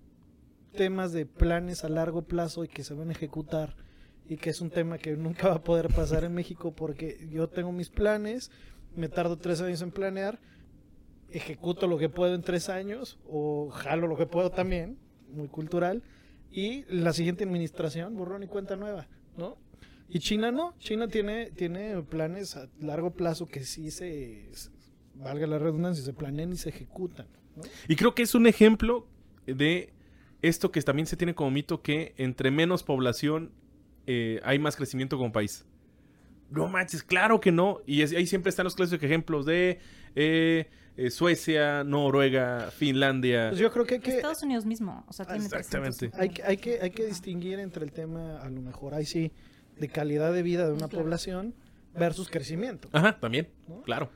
[0.75, 3.77] temas de planes a largo plazo y que se van a ejecutar
[4.27, 7.49] y que es un tema que nunca va a poder pasar en México porque yo
[7.49, 8.51] tengo mis planes,
[8.97, 10.41] me tardo tres años en planear,
[11.31, 16.03] ejecuto lo que puedo en tres años o jalo lo que puedo también, muy cultural,
[16.51, 19.57] y la siguiente administración, borrón y cuenta nueva, ¿no?
[20.09, 24.71] Y China no, China tiene, tiene planes a largo plazo que sí se, se-
[25.14, 27.62] valga la redundancia, se planean y se ejecutan, ¿no?
[27.88, 29.07] Y creo que es un ejemplo
[29.47, 29.93] de
[30.43, 33.53] esto que también se tiene como mito que entre menos población
[34.07, 35.64] eh, hay más crecimiento como país.
[36.51, 37.81] No manches, claro que no.
[37.87, 39.79] Y es- ahí siempre están los clásicos ejemplos de
[40.14, 43.49] eh, eh, Suecia, Noruega, Finlandia.
[43.49, 46.11] Pues yo creo que hay que, Estados Unidos mismo, o sea, tiene Exactamente.
[46.11, 46.21] 300.
[46.21, 49.33] hay, que- hay, que, hay que distinguir entre el tema, a lo mejor, ahí sí,
[49.79, 51.05] de calidad de vida de una Claro.
[51.05, 51.55] población
[51.95, 52.89] versus crecimiento.
[52.93, 53.83] Ajá, también, ¿No?
[53.83, 54.11] claro.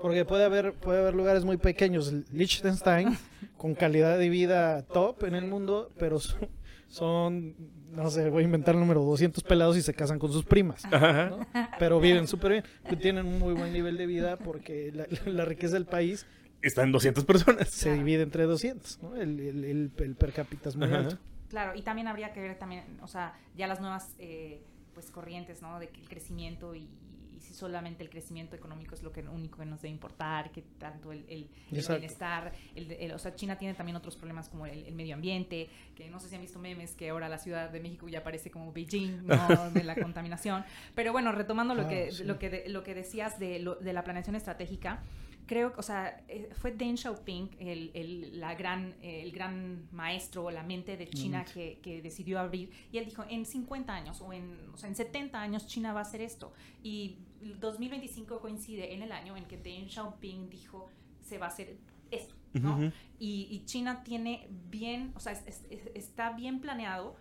[0.00, 3.16] Porque puede haber, puede haber lugares muy pequeños, Liechtenstein,
[3.56, 6.48] con calidad de vida top en el mundo, pero son,
[6.88, 7.54] son,
[7.92, 10.84] no sé, voy a inventar el número, 200 pelados y se casan con sus primas.
[10.86, 11.30] Ajá.
[11.30, 11.46] ¿no?
[11.78, 12.64] Pero viven súper bien,
[13.00, 16.26] tienen un muy buen nivel de vida porque la, la riqueza del país
[16.62, 17.68] Están 200 personas.
[17.68, 17.98] se Claro.
[17.98, 19.16] divide entre 200, ¿no?
[19.16, 20.98] El, el- el- el per cápita es muy Ajá.
[20.98, 21.18] alto.
[21.48, 24.62] Claro, y también habría que ver también, o sea, ya las nuevas eh,
[24.94, 25.78] pues corrientes, ¿no?
[25.78, 26.88] De que el crecimiento y,
[27.34, 30.62] y si solamente el crecimiento económico es lo que único que nos debe importar, que
[30.78, 31.98] tanto el, el, el Exacto.
[32.00, 36.08] bienestar, el, el- o sea, China tiene también otros problemas como el, medio ambiente, que
[36.10, 38.72] no sé si han visto memes que ahora la Ciudad de México ya parece como
[38.72, 39.70] Beijing, ¿no?
[39.72, 40.64] de la contaminación.
[40.94, 42.24] Pero bueno, retomando lo, que, sí.
[42.24, 45.02] lo, que de- lo que decías de, lo- de la planeación estratégica,
[45.46, 50.62] creo, o sea, eh, fue Deng Xiaoping, el, el, la gran, el gran maestro, la
[50.62, 52.70] mente de China que, que decidió abrir.
[52.90, 56.00] Y él dijo, en 50 años o en, o sea, en 70 años China va
[56.00, 56.52] a hacer esto.
[56.82, 60.88] Y el 2025 coincide en el año en que Deng Xiaoping dijo,
[61.22, 61.76] se va a hacer
[62.10, 62.34] esto.
[62.54, 62.76] ¿no?
[63.18, 67.16] Y, y China tiene bien, o sea, es- está bien planeado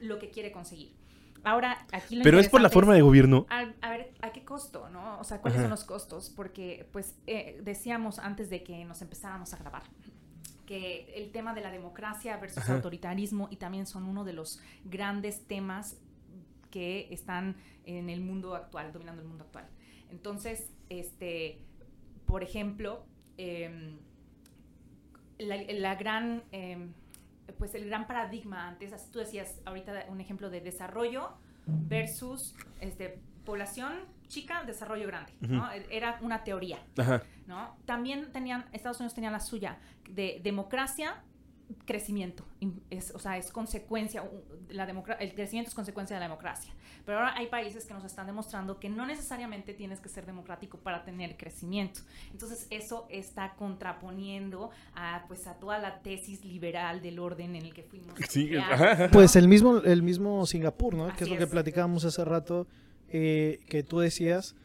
[0.00, 0.92] lo que quiere conseguir.
[1.44, 3.46] Ahora, aquí lo Pero es por la forma de gobierno.
[3.50, 5.20] a ver, ¿a qué costo, no?
[5.20, 5.64] O sea, ¿cuáles Ajá.
[5.64, 6.30] son los costos?
[6.34, 9.82] Porque, pues, eh, decíamos antes de que nos empezáramos a grabar
[10.66, 12.74] que el tema de la democracia versus Ajá.
[12.76, 15.98] autoritarismo y también son uno de los grandes temas
[16.70, 19.68] que están en el mundo actual, dominando el mundo actual.
[20.10, 21.60] Entonces, este,
[22.26, 23.04] por ejemplo,
[23.36, 23.98] em,
[25.38, 26.94] la, la gran, em,
[27.58, 31.30] pues el gran paradigma antes, así tú decías ahorita un ejemplo de desarrollo
[31.66, 33.92] versus este, población
[34.28, 35.70] chica, desarrollo grande, ¿no?
[35.90, 37.22] Era una teoría, Ajá.
[37.46, 37.76] ¿no?
[37.84, 39.78] También tenían, Estados Unidos tenía la suya
[40.08, 41.22] de democracia,
[41.86, 44.22] crecimiento, Im- es, o sea, es consecuencia,
[44.68, 44.84] la
[45.20, 46.72] el crecimiento es consecuencia de la democracia.
[47.06, 50.78] Pero ahora hay países que nos están demostrando que no necesariamente tienes que ser democrático
[50.78, 52.00] para tener crecimiento.
[52.32, 57.74] Entonces eso está contraponiendo a, pues, a toda la tesis liberal del orden en el
[57.74, 58.14] que fuimos.
[58.28, 59.04] Sí, creados, ajá.
[59.06, 59.10] ¿no?
[59.10, 61.06] Pues el mismo, el mismo Singapur, ¿no?
[61.06, 62.66] Así que es lo que platicábamos hace rato,
[63.08, 64.56] eh, que tú decías,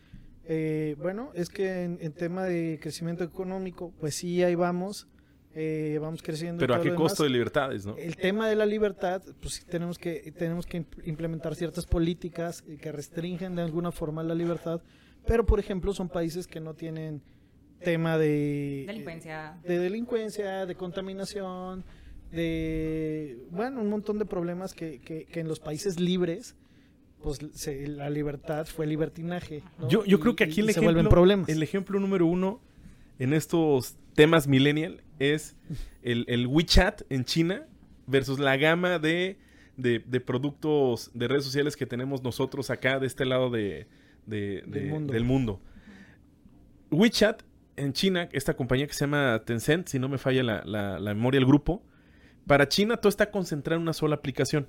[0.46, 5.08] eh, bueno, es que en, en tema de crecimiento económico, pues sí, ahí vamos,
[5.56, 6.58] eh, vamos creciendo.
[6.64, 7.96] y Pero a qué lo costo de libertades, ¿no?
[7.98, 12.62] El tema de la libertad, pues sí tenemos que, tenemos que imp- implementar ciertas políticas
[12.62, 14.82] que restringen de alguna forma la libertad,
[15.26, 17.22] pero por ejemplo son países que no tienen
[17.84, 19.58] tema de Delincuencia.
[19.64, 21.84] de delincuencia, de contaminación,
[22.32, 26.56] de, bueno, un montón de problemas que, que, que en los países libres,
[27.24, 29.64] pues se- la libertad fue libertinaje.
[29.80, 29.90] ¿no?
[29.90, 31.50] Yo, yo Y- creo que aquí y el ejemplo, vuelven problemas.
[31.50, 32.62] el ejemplo número uno
[33.18, 35.56] en estos temas millennial es
[36.02, 37.66] el, el WeChat en China
[38.06, 39.38] versus la gama de,
[39.78, 43.88] de- de productos de redes sociales que tenemos nosotros acá de este lado de,
[44.26, 45.14] de- Del de- mundo.
[45.14, 45.62] del mundo.
[46.92, 47.44] WeChat
[47.78, 51.14] en China, esta compañía que se llama Tencent, si no me falla la, la- la
[51.14, 51.82] memoria del grupo,
[52.46, 54.68] para China todo está concentrado en una sola aplicación.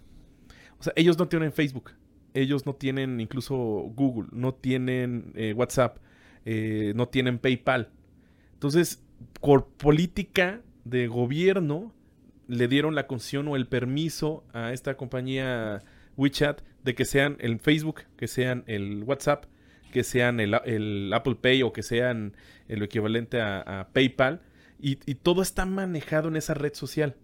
[0.78, 1.90] O sea, ellos no tienen Facebook,
[2.34, 5.98] ellos no tienen incluso Google, no tienen eh, WhatsApp,
[6.44, 7.90] eh, no tienen PayPal.
[8.52, 9.02] Entonces,
[9.40, 11.94] por política de gobierno,
[12.48, 15.82] le dieron la concesión o el permiso a esta compañía
[16.16, 19.44] WeChat de que sean el Facebook, que sean el WhatsApp,
[19.92, 22.34] que sean el, el Apple Pay o que sean
[22.68, 24.40] el equivalente a, PayPal.
[24.80, 27.16] Y, y todo está manejado en esa red social.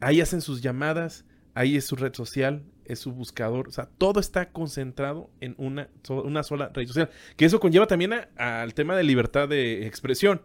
[0.00, 3.68] Ahí hacen sus llamadas, ahí es su red social, es su buscador.
[3.68, 7.10] O sea, todo está concentrado en una, una sola red social.
[7.36, 10.42] Que eso conlleva también al tema de libertad de expresión,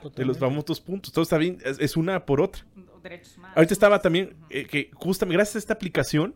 [0.00, 0.10] Claro.
[0.16, 1.12] de los famosos puntos.
[1.12, 2.64] Todo está bien, es- es una por otra.
[3.02, 3.56] Derechos humanos.
[3.56, 6.34] Ahorita estaba también eh, que justamente gracias a esta aplicación,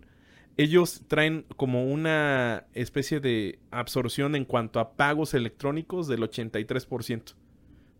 [0.57, 7.35] ellos traen como una especie de absorción en cuanto a pagos electrónicos del 83%.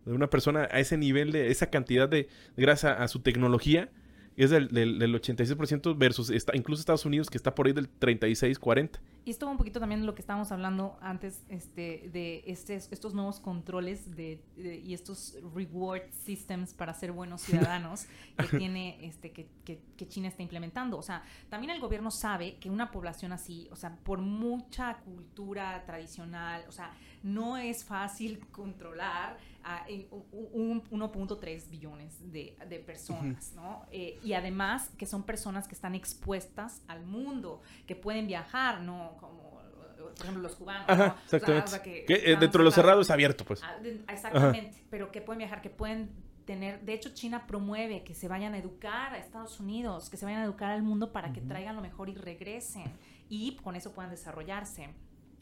[0.05, 3.91] De una persona a ese nivel de esa cantidad de, gracias a, a su tecnología,
[4.37, 7.89] es del, del, del 86% versus está, incluso Estados Unidos que está por ahí del
[8.01, 9.01] 36-40.
[9.27, 12.89] Y esto va un poquito también de lo que estábamos hablando antes, este, de estes-
[12.93, 18.07] estos nuevos controles de, de- y estos reward systems para ser buenos ciudadanos
[18.39, 20.97] que tiene, este, que, que- que China está implementando.
[20.97, 25.83] O sea, también el gobierno sabe que una población así, o sea, por mucha cultura
[25.85, 26.93] tradicional, o sea,
[27.25, 33.83] no es fácil controlar a en u- u- un 1.3 billones de, de personas, ¿no?
[33.91, 39.16] Eh, y además que son personas que están expuestas al mundo, que pueden viajar, ¿no?
[39.17, 40.93] Como, eh, por ejemplo, los cubanos, ¿no?
[40.95, 41.65] Ajá, sea, exactamente.
[41.65, 43.63] o sea, que Que, eh, dentro de lo cerrado es abierto, pues.
[43.63, 43.77] Ah,
[44.09, 46.11] Exactamente, pero que pueden viajar, que pueden
[46.45, 50.25] tener, de hecho China promueve que se vayan a educar a Estados Unidos, que se
[50.25, 52.85] vayan a educar al mundo para que traigan lo mejor y regresen
[53.29, 54.91] y con eso puedan desarrollarse.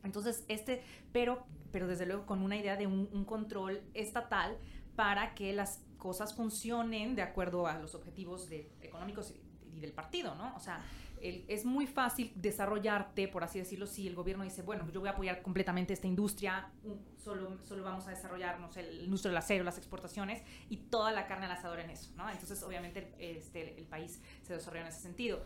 [0.02, 0.82] Entonces, este,
[1.12, 4.56] pero, pero desde luego con una idea de un, un control estatal
[4.96, 9.92] para que las cosas funcionen de acuerdo a los objetivos de- económicos y, y del
[9.92, 10.54] partido, ¿no?
[10.56, 10.80] O sea,
[11.24, 15.08] el- es muy fácil desarrollarte, por así decirlo, si el gobierno dice, bueno, yo voy
[15.08, 16.70] a apoyar completamente esta industria,
[17.16, 21.12] solo, solo vamos a desarrollar, no sé, el industria del acero, las exportaciones y toda
[21.12, 22.28] la carne al asador en eso, ¿no?
[22.30, 25.42] Entonces, obviamente, este, el país se desarrolla en ese sentido.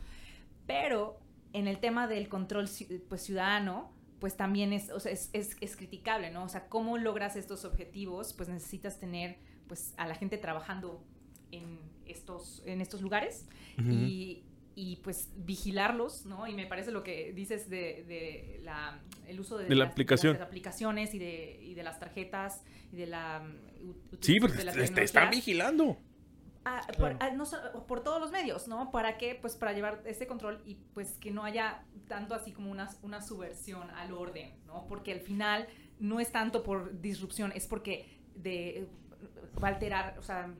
[0.66, 1.18] Pero
[1.52, 2.68] en el tema del control
[3.08, 6.42] pues, ciudadano, pues también es, o sea, es, es, es criticable, ¿no?
[6.44, 8.32] O sea, ¿cómo logras estos objetivos?
[8.34, 11.04] Pues necesitas tener pues a la gente trabajando
[11.52, 13.46] en estos, en estos lugares
[13.78, 14.42] y,
[14.80, 16.46] y, pues vigilarlos, ¿no?
[16.46, 19.92] Y me parece lo que dices de, de la, el uso de, De la las,
[19.92, 20.34] aplicación.
[20.34, 22.62] de las aplicaciones y de, y de las tarjetas
[22.92, 23.42] y de la...
[23.82, 25.96] u- Sí, porque te, te están vigilando.
[26.64, 27.18] Ah, Claro.
[27.18, 27.44] por, ah, no
[27.86, 28.90] por todos los medios, ¿no?
[28.90, 29.34] ¿Para qué?
[29.40, 33.20] Pues para llevar este control y pues que no haya tanto así como una, una
[33.22, 34.86] subversión al orden, ¿no?
[34.86, 35.66] Porque al final
[35.98, 38.86] no es tanto por disrupción, es porque de,
[39.62, 40.54] va a alterar, o sea,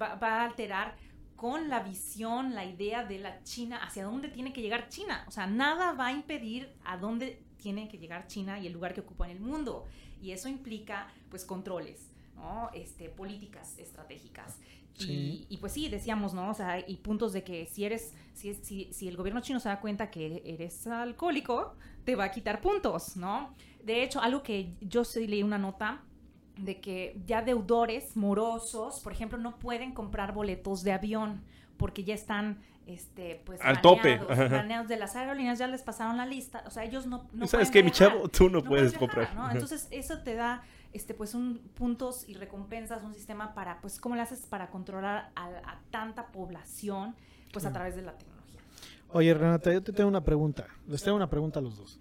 [0.00, 0.96] va, va a alterar
[1.36, 5.24] con la visión, la idea de la China, hacia dónde tiene que llegar China.
[5.28, 8.94] O sea, nada va a impedir a dónde tiene que llegar China y el lugar
[8.94, 9.86] que ocupa en el mundo.
[10.22, 12.70] Y eso implica, pues, controles, ¿no?
[12.72, 14.58] Este, políticas estratégicas.
[14.94, 15.46] Sí.
[15.48, 16.50] Y, y, pues sí, decíamos, ¿no?
[16.50, 19.68] O sea, y puntos de que si eres, si, si, si el gobierno chino se
[19.68, 21.74] da cuenta que eres alcohólico,
[22.04, 23.54] te va a quitar puntos, ¿no?
[23.82, 26.02] De hecho, algo que yo sí leí una nota
[26.56, 31.42] de que ya deudores morosos, por ejemplo, no pueden comprar boletos de avión
[31.76, 36.26] porque ya están este pues Al tope, baneados de las aerolíneas ya les pasaron la
[36.26, 38.28] lista, o sea, ellos no, no ¿Sabes qué, mi chavo?
[38.28, 39.52] Tú no, no puedes viajar, comprar.
[39.52, 44.14] Entonces, eso te da este pues un puntos y recompensas, un sistema para pues cómo
[44.14, 47.16] le haces para controlar a, a tanta población
[47.52, 48.60] pues a través de la tecnología.
[49.12, 50.66] Oye, Renata, yo te tengo una pregunta.
[50.86, 52.00] Les tengo una pregunta a los dos.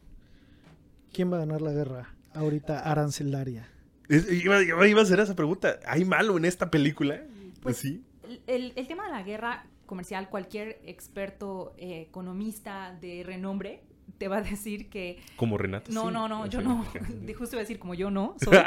[1.12, 3.70] ¿Quién va a ganar la guerra ahorita arancelaria?
[4.10, 5.80] Es- iba, iba- a hacer esa pregunta.
[5.88, 7.22] ¿Hay malo en esta película?
[7.62, 8.04] Pues, sí.
[8.48, 13.84] El, el- tema de la guerra comercial, cualquier experto eh, economista de renombre
[14.18, 15.92] te va a decir que Como Renata.
[15.92, 16.14] no, sí.
[16.14, 16.86] no, no, yo no.
[17.10, 18.58] De justo iba a decir como yo no, soy,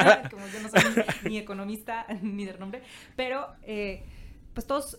[0.30, 0.80] como yo no soy
[1.24, 2.82] ni, ni economista ni de renombre,
[3.16, 4.04] pero eh,
[4.54, 4.98] pues todos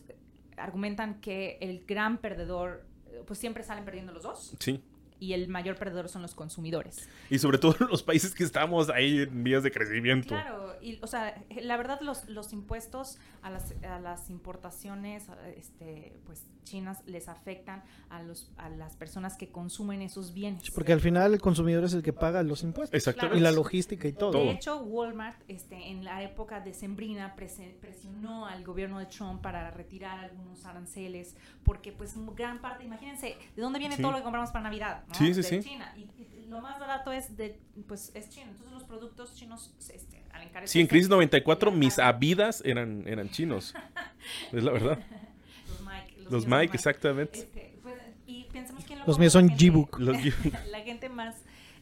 [0.57, 2.85] argumentan que el gran perdedor,
[3.25, 4.81] pues siempre salen perdiendo los dos Sí.
[5.21, 7.07] Y el mayor perdedor son los consumidores.
[7.29, 10.29] Y sobre todo los países que estamos ahí en vías de crecimiento.
[10.29, 16.19] Claro, y o sea, la verdad los, los impuestos a las, a las importaciones este,
[16.25, 20.71] pues chinas les afectan a los a las personas que consumen esos bienes.
[20.71, 22.95] Porque al final el consumidor es el que paga los impuestos.
[22.95, 23.37] Exactamente.
[23.37, 24.31] Y la logística y todo.
[24.31, 30.19] De hecho, Walmart este, en la época decembrina presionó al gobierno de Trump para retirar
[30.19, 34.01] algunos aranceles, porque pues gran parte, imagínense, ¿de dónde viene Sí.
[34.01, 35.03] todo lo que compramos para Navidad?
[35.11, 35.17] ¿No?
[35.17, 35.59] Sí, sí, de sí.
[35.61, 35.93] China.
[35.95, 38.47] Y, y lo más barato es de, pues es chino.
[38.51, 40.73] Entonces los productos chinos, este, al encarecerse...
[40.73, 43.73] Sí, en Crisis 94 mis habidas eran, eran chinos.
[44.51, 44.99] Es la verdad.
[45.67, 46.13] Los Mike.
[46.17, 47.39] Los chinos son Mike, exactamente.
[47.39, 47.95] Este, pues,
[48.25, 49.99] y pensemos quién lo Los míos son G-Book.
[49.99, 50.17] Los
[50.69, 51.35] la gente más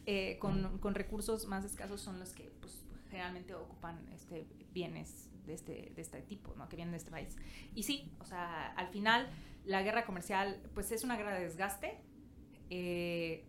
[0.06, 5.54] eh, con, con recursos más escasos son los que pues, generalmente ocupan este, bienes de
[5.54, 6.68] este, de este tipo, ¿no?
[6.68, 7.36] que vienen de este país.
[7.74, 9.28] Y sí, o sea, al final
[9.64, 11.98] la guerra comercial pues es una guerra de desgaste.
[12.70, 13.44] Eh,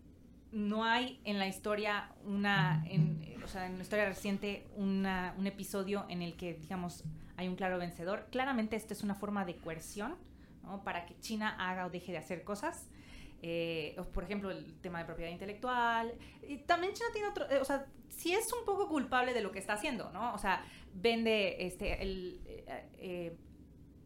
[0.51, 5.47] no hay en la historia una, en, o sea, en la historia reciente una, un
[5.47, 7.03] episodio en el que, digamos,
[7.37, 8.27] hay un claro vencedor.
[8.31, 10.15] Claramente esto es una forma de coerción,
[10.63, 10.83] ¿no?
[10.83, 12.89] Para que China haga o deje de hacer cosas.
[13.41, 16.13] Eh, por ejemplo, el tema de propiedad intelectual.
[16.47, 19.51] Y también China tiene otro, eh, o sea, sí es un poco culpable de lo
[19.51, 20.33] que está haciendo, ¿no?
[20.33, 20.63] O sea,
[20.93, 23.37] vende, este, eh,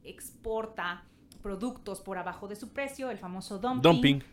[0.04, 1.04] exporta
[1.42, 3.82] productos por abajo de su precio, el famoso dumping.
[3.82, 4.24] Dumping.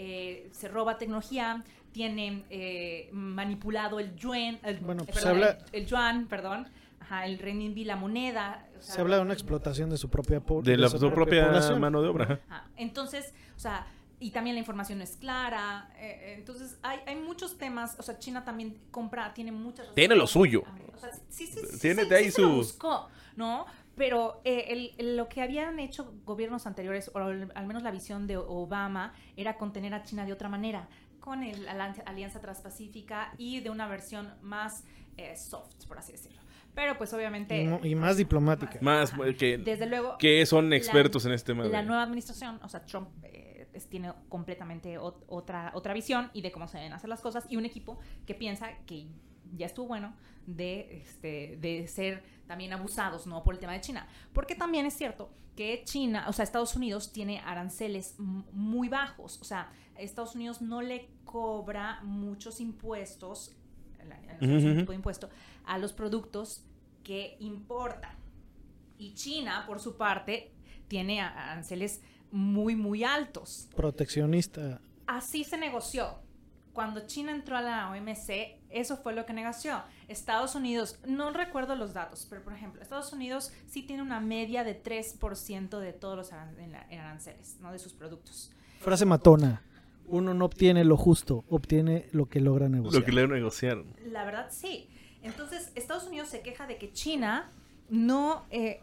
[0.00, 5.80] Eh, se roba tecnología, tiene eh, manipulado el yuan, el, Bueno, pues perdón, habla- el,
[5.82, 6.68] el yuan, perdón,
[7.00, 8.64] ajá, el renminbi, la moneda.
[8.78, 11.10] o sea, Se habla de una explotación de su propia po- De la su su
[11.12, 11.80] propia población.
[11.80, 12.40] mano de obra.
[12.48, 12.68] ajá.
[12.76, 13.86] Entonces, o sea,
[14.20, 15.90] y también la información no es clara.
[15.96, 17.96] eh, eh, entonces, hay, hay muchos temas.
[17.98, 19.92] O sea, China también compra, tiene muchas.
[19.94, 20.62] Tiene lo suyo.
[20.94, 23.66] O sea, sí, sí, sí, Tiene sí, de ahí sí se lo sus- buscó, ¿no?
[23.98, 27.90] Pero eh, el- el- lo que habían hecho gobiernos anteriores, o al al menos la
[27.90, 30.88] visión de Obama, era contener a China de otra manera,
[31.20, 34.84] con el, la Alianza Transpacífica y de una versión más
[35.16, 36.40] eh, soft, por así decirlo.
[36.74, 37.80] Pero pues obviamente...
[37.82, 38.78] Y más diplomática.
[38.80, 41.64] Más eh, que, Desde luego, que son la- expertos en este tema.
[41.64, 46.42] la nueva administración, o sea, Trump eh, es- tiene completamente ot- otra, otra visión y
[46.42, 49.08] de cómo se deben hacer las cosas y un equipo que piensa que
[49.56, 50.14] ya estuvo bueno
[50.46, 53.42] de, este, de ser también abusados, ¿no?
[53.44, 54.06] Por el tema de China.
[54.32, 59.38] Porque también es cierto que China, o sea, Estados Unidos tiene aranceles muy bajos.
[59.40, 63.56] O sea, Estados Unidos no le cobra muchos impuestos,
[63.98, 65.28] tipo de impuesto,
[65.66, 66.64] a los productos
[67.02, 68.16] que importan.
[68.98, 70.52] Y China, por su parte,
[70.88, 73.68] tiene aranceles muy, muy altos.
[73.74, 74.80] Proteccionista.
[75.06, 76.20] Así se negoció.
[76.72, 79.82] Cuando China entró a la OMC, eso fue lo que negoció.
[80.08, 84.64] Estados Unidos, no recuerdo los datos, pero por ejemplo, Estados Unidos sí tiene una media
[84.64, 87.72] de 3% de todos los aranceles, ¿no?
[87.72, 88.50] De sus productos.
[88.80, 89.62] Frase matona.
[90.06, 93.00] Uno no obtiene lo justo, obtiene lo que logra negociar.
[93.00, 93.94] Lo que le negociaron.
[94.06, 94.88] La verdad, sí.
[95.22, 97.50] Entonces, Estados Unidos se queja de que China
[97.90, 98.80] no, eh,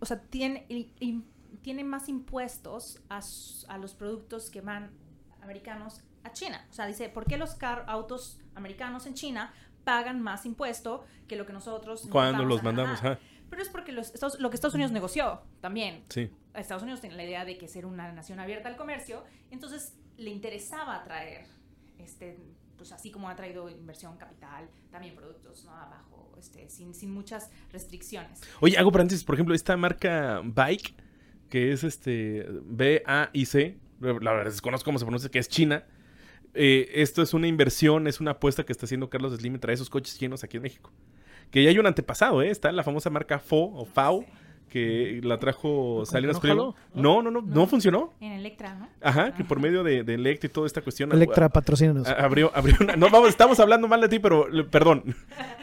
[0.00, 0.66] o sea, tiene,
[1.62, 3.20] tiene más impuestos a,
[3.68, 4.90] a los productos que van
[5.42, 6.66] americanos a China.
[6.70, 9.52] O sea, dice, ¿por qué los car- autos americanos en China
[9.84, 13.00] pagan más impuesto que lo que nosotros Cuando los mandamos.
[13.50, 16.04] Pero es porque los Estados- lo que Estados Unidos negoció también.
[16.08, 16.30] Sí.
[16.54, 20.30] Estados Unidos tiene la idea de que ser una nación abierta al comercio, entonces le
[20.30, 21.46] interesaba atraer,
[21.98, 22.38] este,
[22.78, 25.72] pues así como ha traído inversión capital, también productos, ¿no?
[25.72, 28.40] Abajo, este, sin, sin muchas restricciones.
[28.60, 30.94] Oye, hago paréntesis, por ejemplo, esta marca Bike,
[31.48, 35.84] que es este B-A-I-C, la verdad desconozco cómo se pronuncia, que es China.
[36.54, 39.90] Eh, esto es una inversión, es una apuesta que está haciendo Carlos Slim, trae esos
[39.90, 40.92] coches chinos aquí en México.
[41.50, 42.50] Que ya hay un antepasado, ¿eh?
[42.50, 44.24] Está la famosa marca FO o FAO,
[44.74, 46.74] que la trajo ¿Cómo Salinas no?
[46.94, 47.66] No, no, no, no, No.
[47.68, 48.12] funcionó.
[48.20, 48.88] En Electra, ¿no?
[49.00, 51.12] Ajá, que por medio de, de Electra y toda esta cuestión.
[51.12, 52.08] Electra, patrocínanos.
[52.08, 55.14] Abrió, abrió una- No, vamos, estamos hablando mal de ti, pero perdón.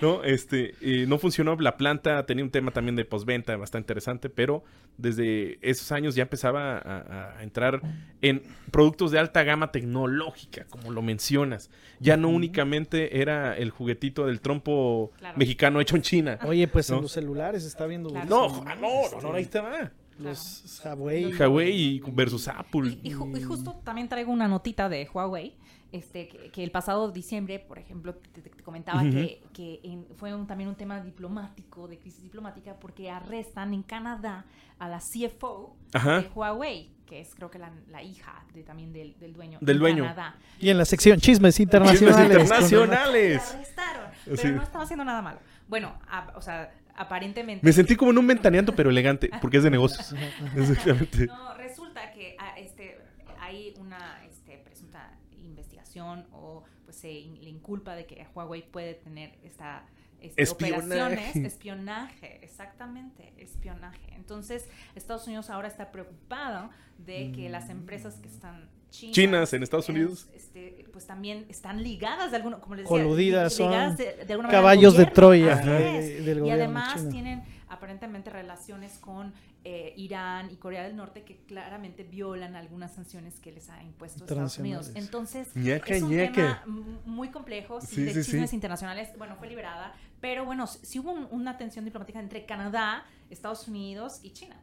[0.01, 1.57] No, este, eh, no funcionó.
[1.59, 4.63] La planta tenía un tema también de postventa bastante interesante, pero
[4.97, 7.81] desde esos años ya empezaba a, a entrar
[8.21, 11.69] en productos de alta gama tecnológica, como lo mencionas.
[11.99, 15.37] Ya no únicamente era el juguetito del trompo Claro.
[15.37, 16.39] mexicano hecho en China.
[16.45, 16.97] Oye, pues ¿no?
[16.97, 18.27] en los celulares está viendo Claro.
[18.29, 19.91] No, ja- no, no, no, ahí te va.
[20.19, 21.33] Los Huawei.
[21.33, 22.99] Huawei versus Apple.
[23.01, 25.55] Y, ju- y justo también traigo una notita de Huawei,
[25.91, 29.11] este, que, que el pasado diciembre, por ejemplo, te, te- comentaba Ujú.
[29.11, 33.81] que, que en- fue un- también un tema diplomático, de crisis diplomática, porque arrestan en
[33.83, 34.45] Canadá
[34.77, 36.21] a la CFO Ajá.
[36.21, 39.79] de Huawei, que es creo que la, la hija de, también del, del dueño Del
[39.79, 40.03] dueño.
[40.03, 40.37] Canadá.
[40.61, 42.39] Y en la sección chismes Chismes internacionales.
[42.41, 43.51] internacionales.
[43.53, 44.47] Arrestaron, pero Sí.
[44.47, 45.39] no estaba haciendo nada malo.
[45.67, 47.65] Bueno, a- o sea, aparentemente...
[47.65, 50.13] Me sentí como en un ventaneando, pero elegante, porque es de negocios.
[50.55, 51.25] Exactamente.
[51.27, 52.97] No, resulta que ah, este,
[53.41, 55.11] hay una este, presunta
[55.43, 59.83] investigación o pues se in- le inculpa de que Huawei puede tener esta
[60.21, 60.85] este, Espionaje.
[60.85, 63.99] operaciones, espionaje, exactamente, espionaje.
[64.15, 69.63] Entonces, Estados Unidos ahora está preocupado de que las empresas que están chinas, Chinas en
[69.63, 70.29] Estados es- Unidos.
[70.33, 74.33] este, pues también están ligadas de alguna, como les decía, Coludidas, ligadas son de, de
[74.33, 75.05] alguna manera al Caballos de.
[75.05, 75.53] Troya
[75.97, 76.25] es.
[76.25, 82.03] del y además tienen aparentemente relaciones con eh, Irán y Corea del Norte que claramente
[82.03, 84.91] violan algunas sanciones que les ha impuesto Estados Unidos.
[84.95, 86.33] Entonces, Ñaca, es un ñaca.
[86.63, 86.63] tema
[87.05, 88.31] muy complejo, sí, Sí, de sí, sí.
[88.31, 89.09] chismes internacionales.
[89.19, 94.19] Bueno, fue liberada, pero bueno, sí hubo un- una tensión diplomática entre Canadá, Estados Unidos
[94.23, 94.59] y China.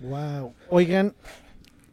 [0.00, 0.52] Wow.
[0.70, 1.14] Oigan,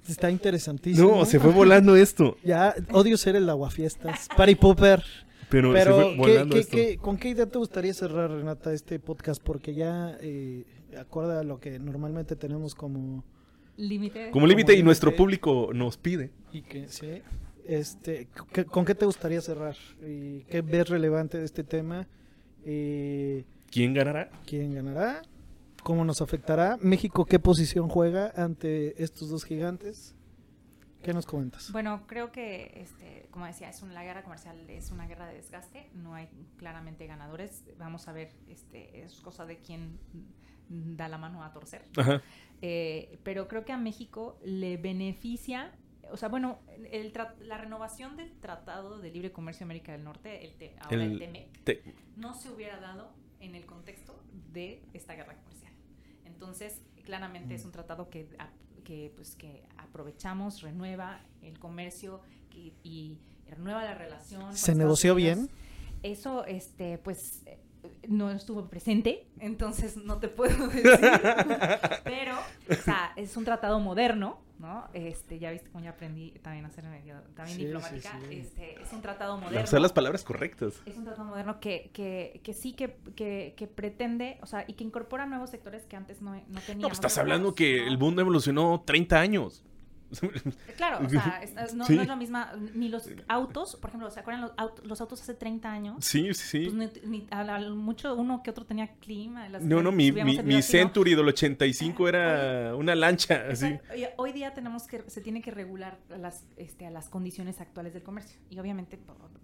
[0.08, 1.10] está interesantísimo.
[1.18, 2.36] No, se fue volando esto.
[2.44, 4.28] Ya odio ser el aguafiestas.
[4.36, 5.04] Party Popper.
[5.50, 6.76] Pero, se Pero, fue ¿qué- volando qué- esto.
[6.78, 9.42] qué- con qué idea te gustaría cerrar, Renata, este podcast?
[9.42, 10.66] Porque ya, eh,
[10.98, 13.24] acorde a lo que normalmente tenemos como...
[13.78, 14.30] Límite.
[14.32, 16.32] Como límite y nuestro público nos pide.
[16.52, 17.22] Y que, sí,
[17.66, 19.76] este, ¿qué- ¿Con qué te gustaría cerrar?
[20.06, 22.08] ¿Y ¿Qué ves relevante de este tema?
[22.66, 24.30] Eh, ¿Quién ganará?
[24.46, 25.24] ¿Quién ganará?
[25.82, 26.78] ¿Cómo nos afectará?
[26.82, 30.16] ¿México qué posición juega ante estos dos gigantes?
[31.02, 31.70] ¿Qué nos comentas?
[31.74, 35.34] Bueno, creo que, este, como decía, es una, la guerra comercial es una guerra de
[35.34, 35.90] desgaste.
[35.96, 37.66] No hay claramente ganadores.
[37.78, 40.00] Vamos a ver, este, es cosa de quién
[40.70, 41.86] da la mano a torcer.
[41.98, 42.22] Ajá.
[42.62, 45.72] Eh, pero creo que a México le beneficia,
[46.12, 46.60] o sea, bueno,
[46.92, 47.12] el
[47.42, 51.12] la renovación del Tratado de Libre Comercio de América del Norte, el, te- ahora el,
[51.14, 51.84] El- TEMEC, Te-
[52.16, 54.22] no se hubiera dado en el contexto
[54.54, 55.74] de esta guerra comercial.
[56.26, 58.28] Entonces, claramente es un tratado que,
[58.86, 64.56] que, pues, que aprovechamos, renueva el comercio y, y renueva la relación.
[64.56, 65.50] ¿Se negoció bien?
[66.02, 67.60] Eso, este, pues, eh,
[68.08, 71.00] no estuvo presente, entonces no te puedo decir.
[72.04, 72.36] Pero,
[72.70, 74.88] o sea, es un tratado moderno, ¿no?
[74.94, 78.12] Este, ya viste cómo ya aprendí también a ser medio, también Sí, diplomática.
[78.22, 78.36] sí, sí.
[78.40, 79.64] Este, es un tratado moderno.
[79.64, 80.82] Usar las palabras correctas.
[80.86, 84.74] Es un tratado moderno que, que, que sí que, que, que pretende, o sea, y
[84.74, 86.82] que incorpora nuevos sectores que antes no, no teníamos.
[86.82, 89.64] No, pues estás hablando que el mundo evolucionó 30 años.
[90.78, 91.96] Claro, o sea, es- no, Sí.
[91.96, 92.40] no es lo mismo,
[92.74, 96.04] ni los autos, por ejemplo, ¿se acuerdan los, aut- los autos hace 30 años?
[96.06, 96.70] Sí, sí, sí.
[96.70, 99.48] Pues ni, ni- a la- mucho uno que otro tenía clima.
[99.50, 100.62] las- No, no, mi, mi, mi.
[100.62, 103.78] Century del 85 era una lancha, así.
[104.18, 108.02] Hoy, día tenemos que se tiene que regular las este, a las condiciones actuales del
[108.04, 109.00] comercio y obviamente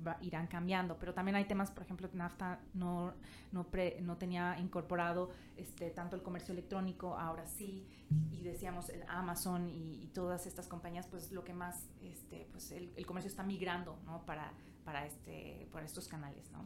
[0.06, 3.14] va- irán cambiando pero también hay temas por ejemplo NAFTA no
[3.52, 7.86] no pre- no tenía incorporado este tanto el comercio electrónico ahora sí
[8.32, 12.72] y decíamos el Amazon y, y todas estas compañías pues lo que más este pues
[12.72, 14.52] el, el comercio está migrando no para
[14.84, 16.66] para este para estos canales no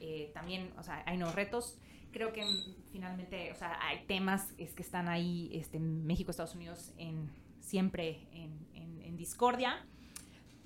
[0.00, 1.78] Eh, también o sea hay nuevos retos.
[2.12, 2.44] Creo que
[2.90, 7.30] finalmente, o sea, hay temas es que están ahí, este, México, Estados Unidos, en,
[7.60, 9.86] siempre en, en- en discordia,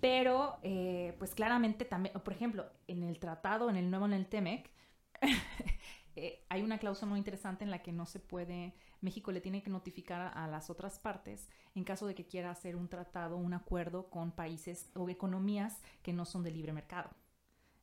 [0.01, 4.27] Pero, eh, pues claramente también, por ejemplo, en el tratado, en el nuevo, en el
[4.27, 4.71] TEMEC,
[6.17, 9.63] eh, hay una cláusula muy interesante en la que no se puede, México le tiene
[9.63, 13.53] que notificar a las otras partes en caso de que quiera hacer un tratado, un
[13.53, 17.11] acuerdo con países o economías que no son de libre mercado.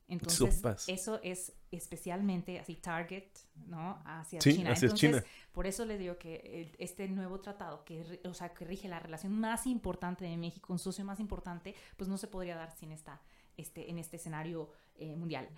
[0.06, 0.86] Entonces, Sopas.
[0.88, 3.24] eso es especialmente así target,
[3.66, 4.02] ¿no?
[4.04, 4.72] Hacia Sí, China.
[4.72, 5.24] hacia Entonces, China.
[5.52, 9.32] por eso les digo que este nuevo tratado, que, o sea, que rige la relación
[9.38, 13.22] más importante de México, un socio más importante, pues no se podría dar sin esta,
[13.56, 15.48] este, en este escenario eh, mundial.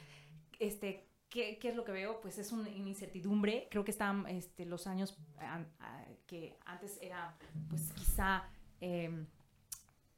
[0.60, 2.20] Este, ¿qué, qué es lo que veo?
[2.20, 3.68] Pues es una incertidumbre.
[3.70, 7.36] Creo que están este, los años an- a- que antes era,
[7.68, 8.44] pues quizá...
[8.80, 9.26] em,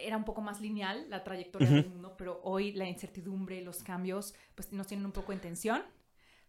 [0.01, 1.77] era un poco más lineal la trayectoria Ujú.
[1.77, 5.83] del mundo, pero hoy la incertidumbre, los cambios, pues nos tienen un poco en tensión.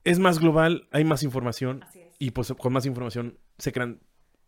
[0.04, 1.84] Es más global, hay más información
[2.20, 4.02] y pues con más información se crean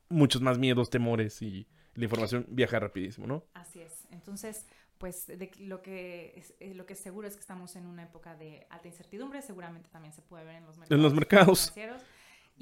[0.10, 3.44] muchos más miedos, temores y la información viaja rapidísimo, ¿no?
[3.56, 4.06] Así es.
[4.12, 4.68] Entonces,
[5.02, 7.86] pues de que- lo que es, eh, lo que es seguro es que estamos en
[7.88, 9.42] una época de alta incertidumbre.
[9.42, 10.96] Seguramente también se puede ver en los mercados.
[10.98, 11.60] En los mercados.
[11.74, 12.02] financieros.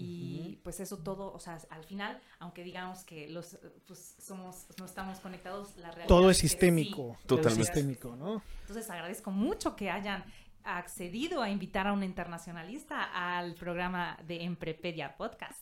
[0.02, 4.86] Y pues eso todo, o sea, al final, aunque digamos que los pues somos no
[4.86, 7.18] estamos conectados, la realidad Todo es sistémico.
[7.28, 7.66] Todo es Totalmente.
[7.74, 8.42] sistémico, ¿no?
[8.62, 10.24] Entonces agradezco mucho que hayan
[10.64, 15.60] accedido a invitar a un internacionalista al programa de Emprepedia Podcast.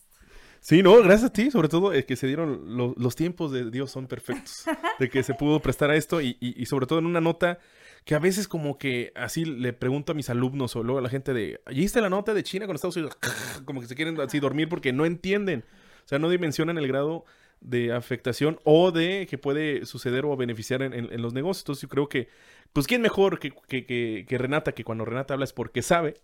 [0.60, 3.70] Sí, no, gracias a ti, sobre todo eh, que se dieron lo- los tiempos de
[3.70, 4.52] Dios son perfectos,
[4.98, 7.58] de que se pudo prestar a esto y, y- sobre todo en una nota
[8.04, 11.08] que a veces como que así le pregunto a mis alumnos o luego a la
[11.10, 13.16] gente de, ¿viste la nota de China con Estados Unidos?
[13.64, 15.64] Como que se quieren así dormir porque no entienden,
[16.04, 17.24] o sea, no dimensionan el grado
[17.60, 21.62] de afectación o de que puede suceder o beneficiar en, los negocios.
[21.64, 22.28] Entonces yo creo que,
[22.72, 24.72] pues, ¿quién mejor que, que- que- que Renata?
[24.72, 26.14] Que cuando Renata habla es porque sabe,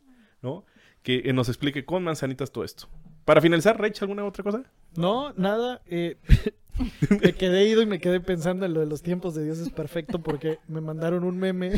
[0.42, 0.64] ¿no?
[1.02, 2.88] Que eh, nos explique con manzanitas todo esto.
[3.24, 4.62] Para finalizar, Rach, ¿alguna otra cosa?
[4.96, 5.80] No, nada.
[5.86, 6.16] eh,
[7.22, 9.70] me quedé ido y me quedé pensando en lo de los tiempos de Dios es
[9.70, 11.70] perfecto porque me mandaron un meme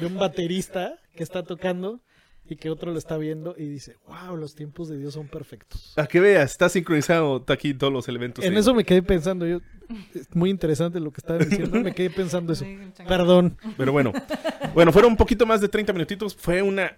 [0.00, 2.00] de un baterista que está tocando
[2.48, 5.92] y que otro lo está viendo y dice, wow, los tiempos de Dios son perfectos.
[5.96, 8.44] A que veas, está sincronizado, está aquí todos los elementos.
[8.44, 9.58] En eso me quedé pensando, yo,
[10.14, 12.64] es muy interesante lo que estaban diciendo, me quedé pensando eso.
[13.08, 13.58] Perdón.
[13.76, 14.12] Pero bueno,
[14.74, 16.36] bueno, fueron un poquito más de 30 minutitos.
[16.36, 16.96] Fue una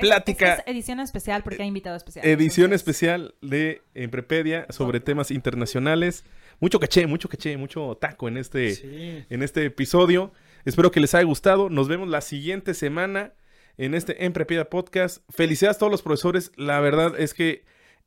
[0.00, 0.50] Plática.
[0.50, 2.24] Esta es edición especial porque hay invitado especial.
[2.26, 6.24] edición Entonces, especial de Emprepedia sobre temas internacionales.
[6.60, 9.24] Mucho caché, mucho caché, mucho taco en este, Sí.
[9.28, 10.32] en este episodio.
[10.64, 11.68] Espero que les haya gustado.
[11.70, 13.34] Nos vemos la siguiente semana
[13.76, 15.22] en este Emprepedia Podcast.
[15.30, 16.52] Felicidades a todos los profesores.
[16.56, 17.64] La verdad es que,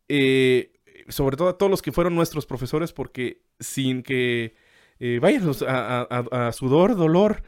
[0.08, 0.74] eh,
[1.10, 4.56] sobre todo a todos los que fueron nuestros profesores, porque sin que
[5.00, 7.44] eh, vayan los- a, a- a- a sudor, dolor,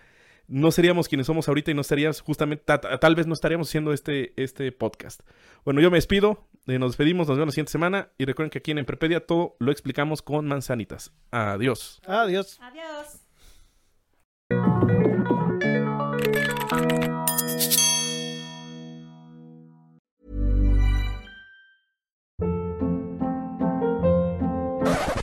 [0.49, 3.69] no seríamos quienes somos ahorita y no estaríamos justamente, ta- ta- tal vez no estaríamos
[3.69, 5.21] haciendo este, este podcast.
[5.63, 8.57] Bueno, yo me despido, eh, nos despedimos, nos vemos la siguiente semana y recuerden que
[8.57, 11.13] aquí en Emprepedia todo lo explicamos con manzanitas.
[11.31, 12.01] Adiós.
[12.05, 12.59] Adiós.
[12.61, 13.25] Adiós.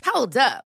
[0.05, 0.66] Hold up.